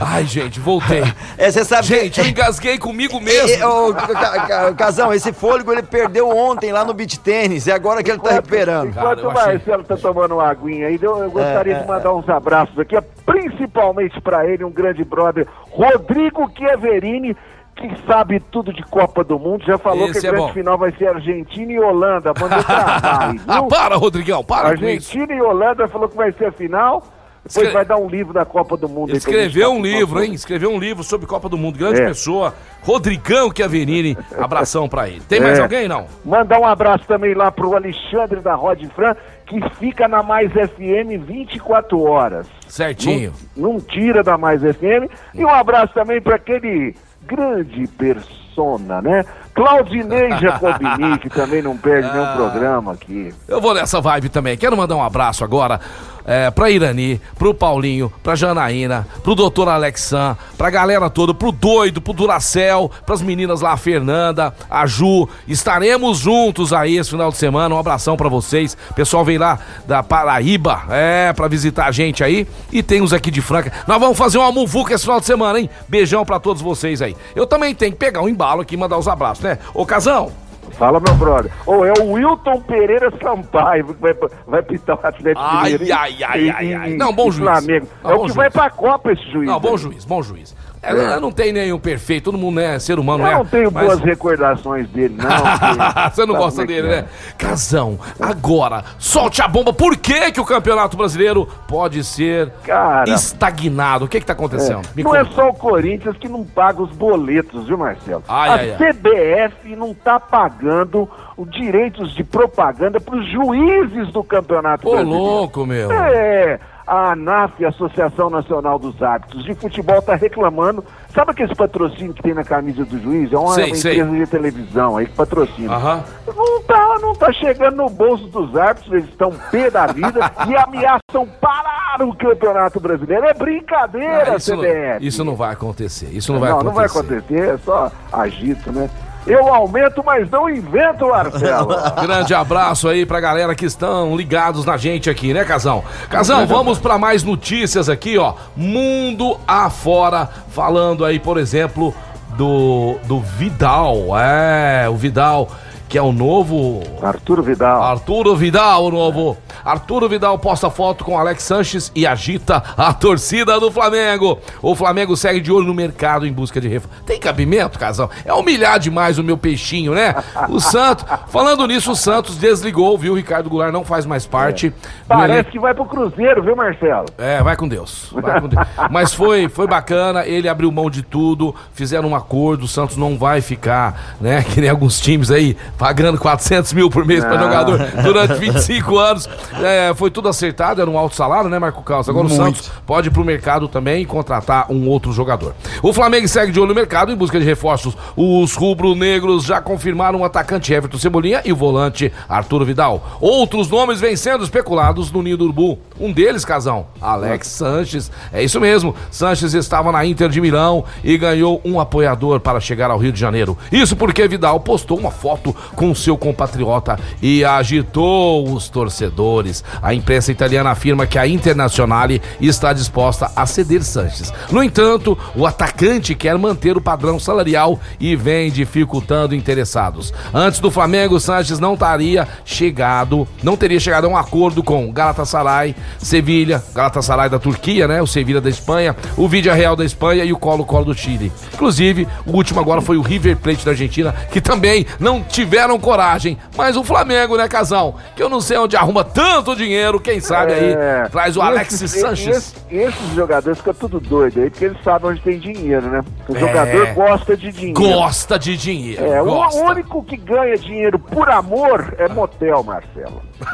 [0.00, 1.02] Ai, gente, voltei.
[1.38, 3.66] É, você sabe Gente, eu engasguei comigo mesmo.
[3.68, 8.10] ô, Ca- Casão, esse fôlego ele perdeu ontem lá no beach tênis, é agora que
[8.10, 8.88] ele tá recuperando.
[8.88, 11.86] Enquanto eu o achei- Marcelo tá tomando uma aguinha aí, eu, eu gostaria É, de
[11.86, 17.36] mandar uns abraços aqui, principalmente pra ele, um grande brother, Rodrigo Chiaverini,
[17.76, 20.52] que sabe tudo de Copa do Mundo, já falou Esse que é a grande bom.
[20.54, 24.68] final vai ser Argentina e Holanda, mandou travar Ah, para, Rodrigão, para.
[24.70, 27.00] Argentina e Holanda falou que vai ser a final,
[27.44, 29.14] depois Escre- vai dar um livro da Copa do Mundo.
[29.16, 30.32] Escreveu um livro, hein?
[30.32, 31.78] Escreveu um livro sobre Copa do Mundo.
[31.78, 32.06] Grande É.
[32.08, 32.52] pessoa.
[32.82, 34.18] Rodrigão Chiaverini.
[34.36, 35.20] Abração pra ele.
[35.28, 35.62] Tem mais É.
[35.62, 36.06] alguém, não?
[36.24, 39.14] Mandar um abraço também lá pro Alexandre da Rod Fran,
[39.46, 42.48] que fica na Mais FM 24 horas.
[42.66, 43.32] Certinho.
[43.56, 45.08] Não, não tira da Mais FM.
[45.34, 46.96] E um abraço também para aquele
[47.26, 49.24] grande persona, né?
[49.54, 52.12] Claudinei Jacobini, que também não perde Ah.
[52.12, 53.34] nenhum programa aqui.
[53.48, 54.56] Eu vou nessa vibe também.
[54.56, 55.80] Quero mandar um abraço agora
[56.26, 62.00] é, pra Irani, pro Paulinho, pra Janaína, pro doutor Alexan, pra galera toda, pro Doido,
[62.00, 65.28] pro Duracel, pras meninas lá, a Fernanda, a Ju.
[65.46, 67.74] Estaremos juntos aí esse final de semana.
[67.74, 68.76] Um abração pra vocês.
[68.94, 72.46] Pessoal vem lá da Paraíba, é, pra visitar a gente aí.
[72.72, 73.72] E tem uns aqui de Franca.
[73.86, 75.70] Nós vamos fazer uma muvuca esse final de semana, hein?
[75.88, 77.16] Beijão pra todos vocês aí.
[77.34, 79.58] Eu também tenho que pegar um embalo aqui e mandar os abraços, né?
[79.72, 80.32] Ô, Casão,
[80.72, 81.50] Fala, meu brother.
[81.64, 84.14] Ou é o Wilton Pereira Sampaio que vai,
[84.46, 85.94] vai pitar o Atlético Ai, Mineiro.
[85.98, 86.90] ai, ai, ai, ai.
[86.92, 87.38] e- Não, bom juiz.
[87.48, 87.86] Flamengo.
[88.02, 88.34] Não, é o que juiz.
[88.34, 89.46] vai pra Copa esse juiz.
[89.48, 89.78] Não, bom aí.
[89.78, 90.54] juiz, bom juiz.
[90.86, 91.20] É, É.
[91.20, 93.34] Não tem nenhum perfeito, todo mundo é ser humano, Eu é.
[93.34, 95.26] não tenho mas- boas recordações dele, não.
[96.10, 96.90] Você não sabe gosta é dele, é.
[97.02, 97.04] né?
[97.38, 99.72] Casão, agora, solte a bomba.
[99.72, 104.04] Por que, que o Campeonato Brasileiro pode ser Cara, estagnado?
[104.04, 104.88] O que que tá acontecendo?
[104.94, 105.34] Me não é conta.
[105.34, 108.22] só o Corinthians que não paga os boletos, viu, Marcelo?
[108.28, 108.92] Ai, a ai, ai.
[108.92, 115.22] CBF não tá pagando os direitos de propaganda para os juízes do Campeonato Ô, Brasileiro.
[115.24, 115.90] louco, meu.
[115.92, 120.84] É, a ANAF, a Associação Nacional dos Árbitros de Futebol, tá reclamando.
[121.14, 123.32] Sabe aquele patrocínio que tem na camisa do juiz?
[123.32, 124.00] É uma, Sei, uma sei.
[124.00, 125.74] empresa de televisão aí que patrocina.
[125.74, 126.04] Aham.
[126.36, 130.54] Não tá, não tá chegando no bolso dos árbitros, eles estão pé da vida e
[130.56, 133.24] ameaçam parar o Campeonato Brasileiro.
[133.24, 135.06] É brincadeira, Ah, isso, não, CBF.
[135.06, 136.08] isso não vai acontecer.
[136.12, 136.74] Isso não vai não, acontecer.
[136.80, 138.90] não vai acontecer, é só agito, né?
[139.26, 141.74] Eu aumento, mas não invento, Marcelo.
[142.00, 145.82] Grande abraço aí pra galera que estão ligados na gente aqui, né, Casão?
[146.08, 148.34] Casão, vamos pra mais notícias aqui, ó.
[148.56, 151.92] Mundo afora, falando aí, por exemplo,
[152.36, 154.16] do, do Vidal.
[154.18, 155.48] É, o Vidal,
[155.96, 157.82] que é o novo Arturo Vidal.
[157.82, 159.38] Arturo Vidal, o novo.
[159.64, 164.38] Arturo Vidal posta foto com Alex Sanches e agita a torcida do Flamengo.
[164.60, 167.02] O Flamengo segue de olho no mercado em busca de reforço.
[167.06, 168.10] Tem cabimento, casal?
[168.26, 170.14] É humilhar demais o meu peixinho, né?
[170.50, 171.06] O Santos.
[171.28, 173.14] Falando nisso, o Santos desligou, viu?
[173.14, 174.68] O Ricardo Goulart não faz mais parte.
[174.68, 174.76] do
[175.08, 175.50] Parece elenco.
[175.50, 177.06] que vai pro Cruzeiro, viu, Marcelo?
[177.16, 178.10] É, vai com Deus.
[178.12, 178.66] vai com Deus.
[178.90, 183.16] Mas foi, foi bacana, ele abriu mão de tudo, fizeram um acordo, o Santos não
[183.16, 185.56] vai ficar, né, que nem alguns times aí,
[185.86, 187.44] pagando 400 mil por mês para Não.
[187.44, 189.28] jogador durante 25 anos.
[189.62, 192.08] É, foi tudo acertado, era um alto salário, né, Marco Carlos?
[192.08, 192.42] Agora o Muito.
[192.42, 195.54] Santos pode ir pro mercado também e contratar um outro jogador.
[195.80, 197.96] O Flamengo segue de olho no mercado em busca de reforços.
[198.16, 203.18] Os rubro-negros já confirmaram o atacante Everton Cebolinha e o volante Arturo Vidal.
[203.20, 205.78] Outros nomes vêm sendo especulados no Ninho do Urubu.
[206.00, 208.10] Um deles, casão, Alex Sanches.
[208.32, 208.92] É isso mesmo.
[209.08, 213.20] Sanches estava na Inter de Milão e ganhou um apoiador para chegar ao Rio de
[213.20, 213.56] Janeiro.
[213.70, 219.64] Isso porque Vidal postou uma foto com seu compatriota e agitou os torcedores.
[219.82, 224.32] A imprensa italiana afirma que a Internazionale está disposta a ceder Sanches.
[224.50, 230.12] No entanto, o atacante quer manter o padrão salarial e vem dificultando interessados.
[230.32, 235.74] Antes do Flamengo, Sanches não teria chegado, não teria chegado a um acordo com Galatasaray,
[235.98, 238.02] Sevilha, Galatasaray da Turquia, né?
[238.02, 241.32] O Sevilha da Espanha, o Vídea Real da Espanha e o Colo-Colo do Chile.
[241.54, 246.36] Inclusive, o último agora foi o River Plate da Argentina, que também não tiveram coragem.
[246.56, 247.94] Mas o Flamengo, né, Casão?
[248.14, 251.08] Que eu não sei onde arruma tanto dinheiro, quem sabe aí É.
[251.10, 252.36] traz o Esses- Alexis Sanches.
[252.36, 256.00] Esses, esses jogadores ficam tudo doido aí, porque eles sabem onde tem dinheiro, né?
[256.28, 256.40] O É.
[256.40, 257.80] jogador gosta de dinheiro.
[257.80, 259.04] Gosta de dinheiro.
[259.04, 259.60] É, o gosta.
[259.60, 263.22] único que ganha dinheiro por amor é motel, Marcelo.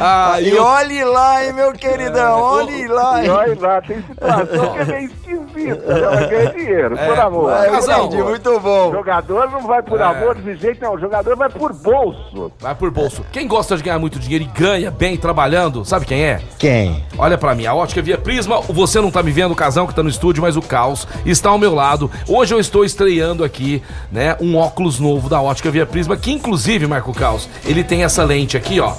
[0.00, 3.30] Ah, e eu- olhe lá, hein, meu queridão, olhe lá, E hein.
[3.30, 5.46] olha lá, tem situação que é meio esquisita.
[5.54, 6.00] fita, né?
[6.16, 7.52] vai ganhar dinheiro, por amor.
[7.52, 8.92] Ah, eu Casal, entendi, muito bom.
[8.92, 10.04] Jogador não vai por É.
[10.04, 12.50] amor de jeito não, o jogador vai por bolso.
[12.60, 13.24] Vai por bolso.
[13.32, 16.40] Quem gosta de ganhar muito dinheiro e ganha bem trabalhando, sabe quem é?
[16.58, 17.04] Quem?
[17.18, 19.94] Olha pra mim, a ótica Via Prisma, você não tá me vendo, o casão que
[19.94, 22.10] tá no estúdio, mas o caos está ao meu lado.
[22.28, 26.86] Hoje eu estou estreando aqui, né, um óculos novo da ótica Via Prisma, que inclusive,
[26.86, 28.92] Marco Caos, ele tem essa lente aqui, ó.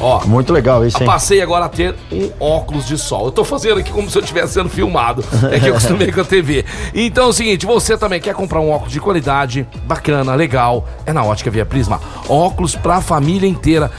[0.00, 1.06] Ó, Muito legal isso, hein?
[1.06, 3.26] Passei agora a ter um óculos de sol.
[3.26, 5.24] Eu tô fazendo aqui como se eu estivesse sendo filmado.
[5.52, 6.64] É que eu acostumei com a TV.
[6.92, 11.12] Então é o seguinte, você também quer comprar um óculos de qualidade, bacana, legal, é
[11.12, 12.00] na Ótica Via Prisma.
[12.26, 13.90] Óculos pra família inteira.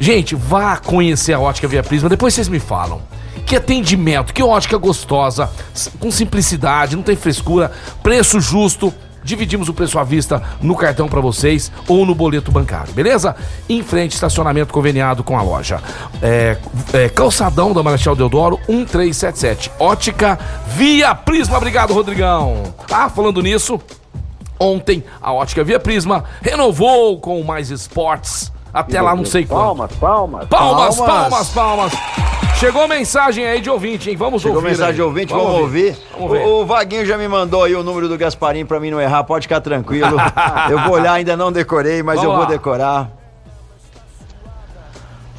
[0.00, 3.02] Gente, vá conhecer a Ótica Via Prisma, depois vocês me falam.
[3.44, 5.50] Que atendimento, que ótica gostosa,
[5.98, 7.70] com simplicidade, não tem frescura,
[8.02, 8.92] preço justo.
[9.24, 13.36] Dividimos o preço à vista no cartão pra vocês ou no boleto bancário, beleza?
[13.68, 15.80] Em frente, estacionamento conveniado com a loja.
[16.20, 16.56] É,
[16.92, 19.70] é, calçadão da Marechal Deodoro, 1377.
[19.78, 20.38] Ótica
[20.74, 21.56] Via Prisma.
[21.56, 22.74] Obrigado, Rodrigão.
[22.90, 23.80] Ah, falando nisso,
[24.62, 28.52] ontem a Ótica Via Prisma renovou com mais esportes.
[28.72, 29.60] Até lá não sei quando.
[29.60, 30.46] Palmas, palmas.
[30.48, 31.28] Palmas, Palmas.
[31.30, 31.92] palmas, palmas.
[32.58, 34.16] Chegou mensagem aí de ouvinte, hein?
[34.16, 34.68] Vamos Chegou ouvir.
[34.68, 34.94] mensagem aí.
[34.96, 35.96] de ouvinte, vamos, ouvir.
[36.12, 36.46] Vamos ver.
[36.46, 39.24] O, o Vaguinho já me mandou aí o número do Gasparim pra mim não errar,
[39.24, 40.16] pode ficar tranquilo.
[40.70, 42.48] eu vou olhar, ainda não decorei, mas Vamos eu vou lá.
[42.48, 43.10] decorar.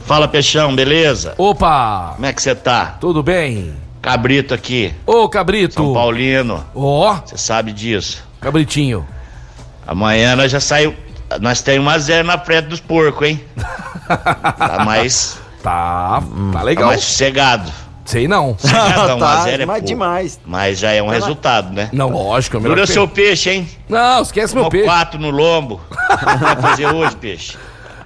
[0.06, 1.34] Fala, Peixão, beleza?
[1.38, 2.98] Opa, Como é que você tá?
[3.00, 3.74] tudo bem?
[4.02, 5.76] Cabrito aqui, Ô, Cabrito.
[5.76, 8.22] São Paulino, Ó, você sabe disso.
[8.44, 9.08] Cabritinho.
[9.88, 10.96] Amanhã nós já saiu.
[11.42, 13.42] Nós temos 1 a 0 na frente dos porcos, hein?
[14.58, 16.88] Tá mais, Tá, tá tá legal.
[16.88, 17.72] mais sossegado.
[18.06, 18.56] Sei não.
[18.60, 19.88] Sossegado, 1 a tá, 0 é mas pouco.
[19.88, 20.40] demais.
[20.46, 21.90] Mas já é um resultado, né?
[21.94, 22.58] Não, lógico.
[22.58, 23.70] é melhor Dura que- seu peixe, hein?
[23.88, 24.86] Não, esquece meu Tomou peixe.
[24.86, 25.80] quatro no lombo.
[25.90, 27.58] O que vai fazer hoje, peixe?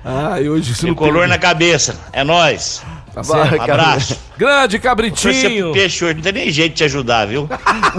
[0.06, 1.96] Ah, e hoje Tricolor na cabeça.
[2.14, 2.84] É nóis.
[3.18, 3.58] Tá certo.
[3.60, 4.20] Um abraço.
[4.38, 5.74] Grande Cabritinho.
[5.74, 7.48] peixe hoje, não tem nem jeito de te ajudar, viu?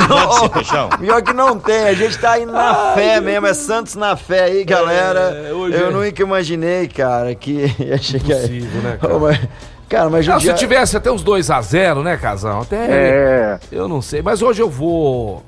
[0.09, 0.89] Pode ser, peixão.
[0.91, 4.45] Pior que não tem, a gente tá indo na fé mesmo, é Santos na fé
[4.45, 5.45] aí, galera.
[5.49, 5.91] É, hoje eu é.
[5.91, 8.37] nunca imaginei, cara, que ia chegar.
[8.39, 9.19] Impossível, né, cara?
[9.19, 9.41] Mas-
[9.89, 12.61] Cara, mas Não, judia- se tivesse até uns 2x0, né, Casão?
[12.61, 12.77] Até.
[12.77, 15.43] É, Eu não sei, mas hoje eu vou.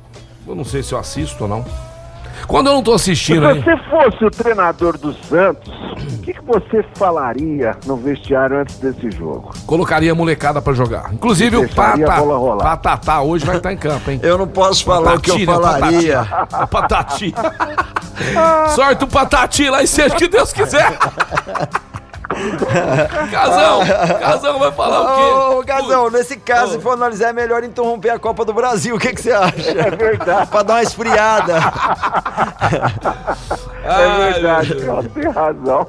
[0.48, 1.62] Eu não sei se eu assisto ou não.
[2.46, 3.62] Quando eu não tô se assistindo, hein?
[3.62, 5.72] você fosse o treinador do Santos,
[6.14, 9.50] o que, que você falaria no vestiário antes desse jogo?
[9.66, 11.12] Colocaria a molecada pra jogar.
[11.12, 12.22] Inclusive o Pata.
[12.62, 14.20] Patatá hoje vai estar em campo, hein?
[14.22, 15.46] eu não posso falar o que eu né?
[15.46, 16.24] falaria.
[16.70, 17.32] Patati.
[17.32, 18.74] Patati.
[18.74, 20.98] Sorte o Patati lá e seja o que Deus quiser.
[23.30, 23.80] Casão,
[24.18, 25.22] Casão vai falar o quê?
[25.56, 28.96] Ô, Casão, nesse caso, se for analisar, é melhor interromper a Copa do Brasil.
[28.96, 29.70] O que, que você acha?
[29.70, 31.54] É verdade, pra dar uma esfriada.
[33.84, 34.74] é verdade.
[35.14, 35.86] Tem razão.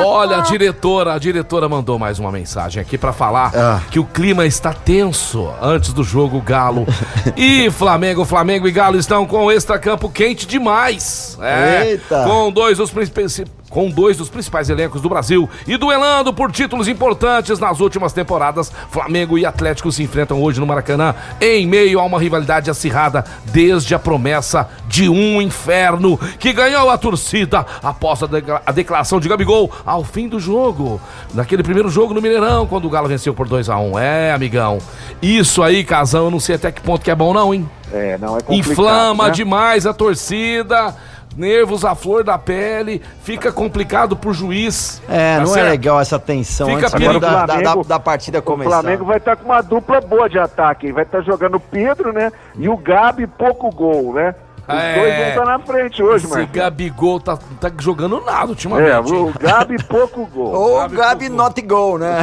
[0.00, 3.80] Olha, a diretora, a diretora mandou mais uma mensagem aqui pra falar Ah.
[3.90, 6.86] que o clima está tenso antes do jogo Galo
[7.36, 8.24] e Flamengo.
[8.24, 11.36] Flamengo e Galo estão com o extracampo quente demais.
[11.40, 12.24] É, Eita.
[12.24, 16.86] Com dois dos principais com dois dos principais elencos do Brasil e duelando por títulos
[16.88, 22.04] importantes nas últimas temporadas, Flamengo e Atlético se enfrentam hoje no Maracanã em meio a
[22.04, 28.26] uma rivalidade acirrada desde a promessa de um inferno que ganhou a torcida após a,
[28.26, 31.00] decla- a declaração de Gabigol ao fim do jogo.
[31.34, 34.78] Naquele primeiro jogo no Mineirão, quando o Galo venceu por 2 a 1 É, amigão.
[35.20, 37.68] Isso aí, Casão, eu não sei até que ponto que é bom não, hein?
[37.92, 39.30] É, não é complicado, Inflama né?
[39.30, 40.94] demais a torcida,
[41.36, 45.02] nervos à flor da pele, fica complicado pro juiz.
[45.08, 45.66] É, Tá não certo?
[45.66, 48.70] é legal essa tensão Fica antes perigo- da, da, da, Flamengo- da partida O começar.
[48.80, 50.90] Flamengo vai estar com uma dupla boa de ataque.
[50.92, 52.32] Vai estar jogando o Pedro, né?
[52.58, 54.34] E o Gabi, pouco gol, né?
[54.68, 54.94] Os É.
[54.96, 56.48] dois vão estar na frente hoje, Esse Marcelo.
[56.52, 59.12] Gabigol tá, tá jogando nada É, ultimamente.
[59.12, 60.52] o Gabi, pouco gol.
[60.52, 61.36] Ou Gabi Gabi Cucu.
[61.36, 62.18] not go, né?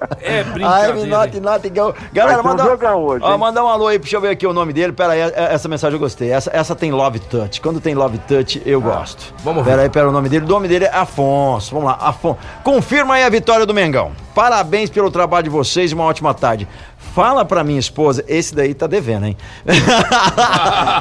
[0.00, 1.06] É I'm brincadeira.
[1.06, 1.94] not, not go.
[2.12, 4.52] Galera, um manda, jogão hoje, ó, mandar um alô aí, deixa eu ver aqui o
[4.52, 4.92] nome dele.
[4.92, 6.30] Pera aí, é- essa mensagem eu gostei.
[6.30, 7.60] Essa, essa tem love touch.
[7.60, 9.32] Quando tem love touch, eu gosto.
[9.36, 9.70] Ah, vamos ver.
[9.70, 10.44] Pera aí, pera o nome dele.
[10.44, 11.74] O nome dele é Afonso.
[11.74, 12.38] Vamos lá, Afonso.
[12.62, 14.12] Confirma aí a vitória do Mengão.
[14.34, 16.68] Parabéns pelo trabalho de vocês e uma ótima tarde.
[17.14, 19.36] Fala pra minha esposa, esse daí tá devendo, hein?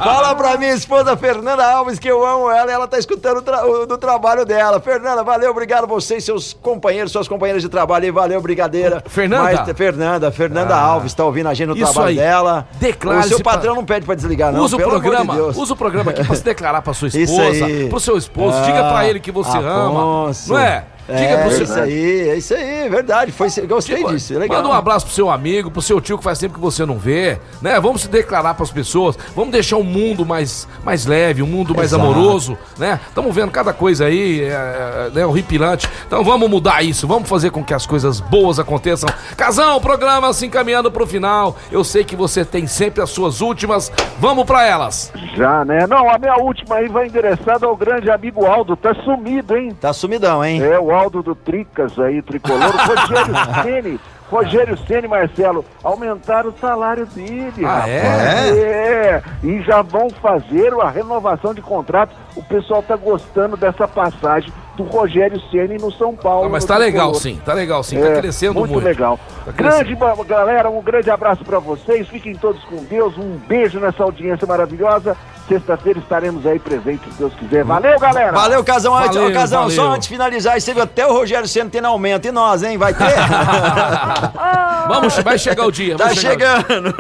[0.04, 3.42] Fala pra minha esposa Fernanda Alves que eu amo ela e ela tá escutando o,
[3.42, 4.80] tra- o- do trabalho dela.
[4.80, 9.04] Fernanda, valeu, obrigado a vocês, seus companheiros, suas companheiras de trabalho aí, valeu, brigadeira.
[9.08, 9.64] Fernanda?
[9.66, 10.82] Mas, Fernanda, Fernanda Ah.
[10.82, 12.16] Alves tá ouvindo a gente no trabalho aí.
[12.16, 12.68] dela.
[12.80, 14.62] Declare-se O seu pra- patrão não pede pra desligar, não.
[14.64, 15.58] usa o de programa, Deus.
[15.58, 18.84] usa o programa aqui pra se declarar pra sua esposa, pro seu esposo, Ah, diga
[18.92, 20.54] pra ele que você ama, Afonso.
[20.54, 20.84] não é?
[21.08, 22.64] Diga é, pro seu isso aí, é isso aí.
[22.86, 23.32] é verdade.
[23.32, 24.34] Foi, gostei Tipo, disso.
[24.34, 24.58] É legal.
[24.58, 26.98] Manda um abraço pro seu amigo, pro seu tio que faz tempo que você não
[26.98, 27.80] vê, né?
[27.80, 31.94] Vamos se declarar pras pessoas, vamos deixar o mundo mais, mais leve, um mundo mais
[31.94, 32.04] Exato.
[32.04, 33.00] amoroso, né?
[33.08, 35.90] Estamos vendo cada coisa aí, é, é, né, horripilante.
[36.06, 39.10] Então vamos mudar isso, vamos fazer com que as coisas boas aconteçam.
[39.36, 41.56] Casão, o programa se encaminhando pro final.
[41.72, 43.92] Eu sei que você tem sempre as suas últimas.
[44.20, 45.12] Vamos pra elas.
[45.36, 45.86] Já, né?
[45.88, 48.76] Não, a minha última aí vai endereçada ao grande amigo Aldo.
[48.76, 49.72] Tá sumido, hein?
[49.80, 50.62] Tá sumidão, hein?
[50.62, 52.60] É, o Aldo do Tricas aí, tricolor.
[52.72, 54.00] Rogério Ceni.
[54.30, 57.64] Rogério Ceni, Marcelo, aumentaram o salário dele.
[57.66, 58.58] Ah, rapaz.
[58.58, 58.58] é?
[58.62, 62.14] É, e já vão fazer a renovação de contrato.
[62.36, 66.50] O pessoal tá gostando dessa passagem do Rogério Ceni no São Paulo.
[66.50, 67.22] Mas tá legal tricolor.
[67.22, 68.74] sim, tá legal sim, tá É, crescendo muito.
[68.74, 68.86] muito.
[68.86, 69.18] legal.
[69.46, 72.08] Tá grande galera, um grande abraço pra vocês.
[72.10, 73.18] Fiquem todos com Deus.
[73.18, 75.16] Um beijo nessa audiência maravilhosa.
[75.48, 77.64] Sexta-feira estaremos aí presentes, se Deus quiser.
[77.64, 78.32] Valeu, galera!
[78.34, 78.94] Valeu, Casão.
[78.96, 79.76] Antes- Valeu, Ô, Casão, valeu.
[79.76, 82.28] só antes de finalizar, viu até o Rogério Senna tendo aumento.
[82.28, 82.78] E nós, hein?
[82.78, 83.06] Vai ter?
[84.88, 85.96] Vamos, vai chegar o dia.
[85.98, 86.94] tá chegando.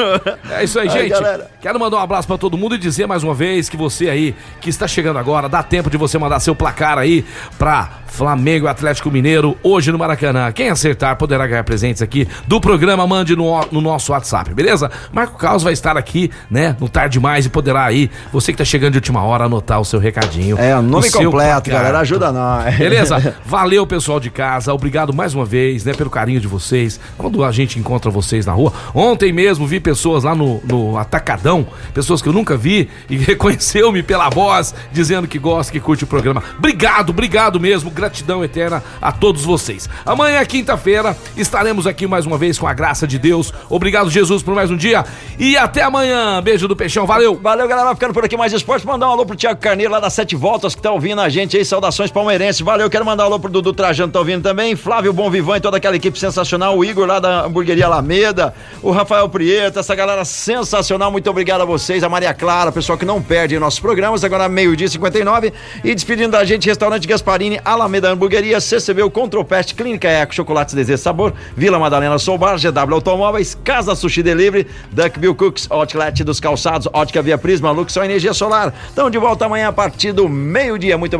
[0.51, 1.09] É isso aí, gente.
[1.09, 1.49] galera.
[1.61, 4.35] Quero mandar um abraço pra todo mundo e dizer mais uma vez que você aí
[4.61, 7.25] que está chegando agora, dá tempo de você mandar seu placar aí
[7.57, 10.51] pra Flamengo e Atlético Mineiro hoje no Maracanã.
[10.51, 14.89] Quem acertar poderá ganhar presentes aqui do programa, mande no, no nosso WhatsApp, beleza?
[15.11, 18.09] Marco Caos vai estar aqui, né, no Tarde Mais e poderá aí,
[18.39, 20.59] você que tá chegando de última hora, anotar o seu recadinho.
[20.59, 21.99] É, o nome seu completo, galera.
[21.99, 22.75] Ajuda nós.
[22.75, 23.35] Beleza?
[23.43, 24.71] Valeu, pessoal de casa.
[24.71, 26.99] Obrigado mais uma vez, né, pelo carinho de vocês.
[27.17, 28.71] Quando a gente encontra vocês na rua.
[28.93, 31.65] Ontem mesmo vi pessoas lá no, no Atacadão,
[31.95, 36.07] pessoas que eu nunca vi e reconheceu-me pela voz, dizendo que gosta, que curte o
[36.07, 36.43] programa.
[36.59, 37.89] Obrigado, obrigado mesmo.
[37.89, 39.89] Gratidão eterna a todos vocês.
[40.05, 43.51] Amanhã, quinta-feira, estaremos aqui mais uma vez com a graça de Deus.
[43.67, 45.03] Obrigado, Jesus, por mais um dia.
[45.39, 46.39] E até amanhã.
[46.43, 47.07] Beijo do Peixão.
[47.07, 47.39] Valeu.
[47.41, 47.95] Valeu, galera.
[47.95, 48.85] Ficando por aqui mais esporte.
[48.85, 51.55] Mandar um alô pro Thiago Carneiro lá das Sete Voltas que tá ouvindo a gente
[51.55, 51.63] aí.
[51.63, 52.61] Saudações palmeirenses.
[52.61, 52.89] Valeu.
[52.89, 54.75] Quero mandar um alô pro Dudu Trajano tá ouvindo também.
[54.75, 56.77] Flávio Bom Vivan e toda aquela equipe sensacional.
[56.77, 58.53] O Igor lá da hamburgueria Alameda.
[58.81, 59.79] O Rafael Prieto.
[59.79, 61.11] Essa galera sensacional.
[61.11, 62.03] Muito obrigado a vocês.
[62.03, 64.23] A Maria Clara, pessoal que não perde nossos programas.
[64.23, 65.53] Agora meio-dia e 59.
[65.83, 71.01] E despedindo da gente, Restaurante Gasparini, Alameda Hamburgueria, CCB, o Contropest, Clínica Eco, Chocolates Desejo
[71.01, 77.21] Sabor, Vila Madalena Soubar, GW Automóveis, Casa Sushi Delivery, Duckbill Cooks, Outlet dos Calçados, Ótica
[77.21, 78.73] Via Prisma, Luxor Energia Solar.
[78.91, 80.97] Então de volta amanhã a partir do meio-dia.
[80.97, 81.15] Muito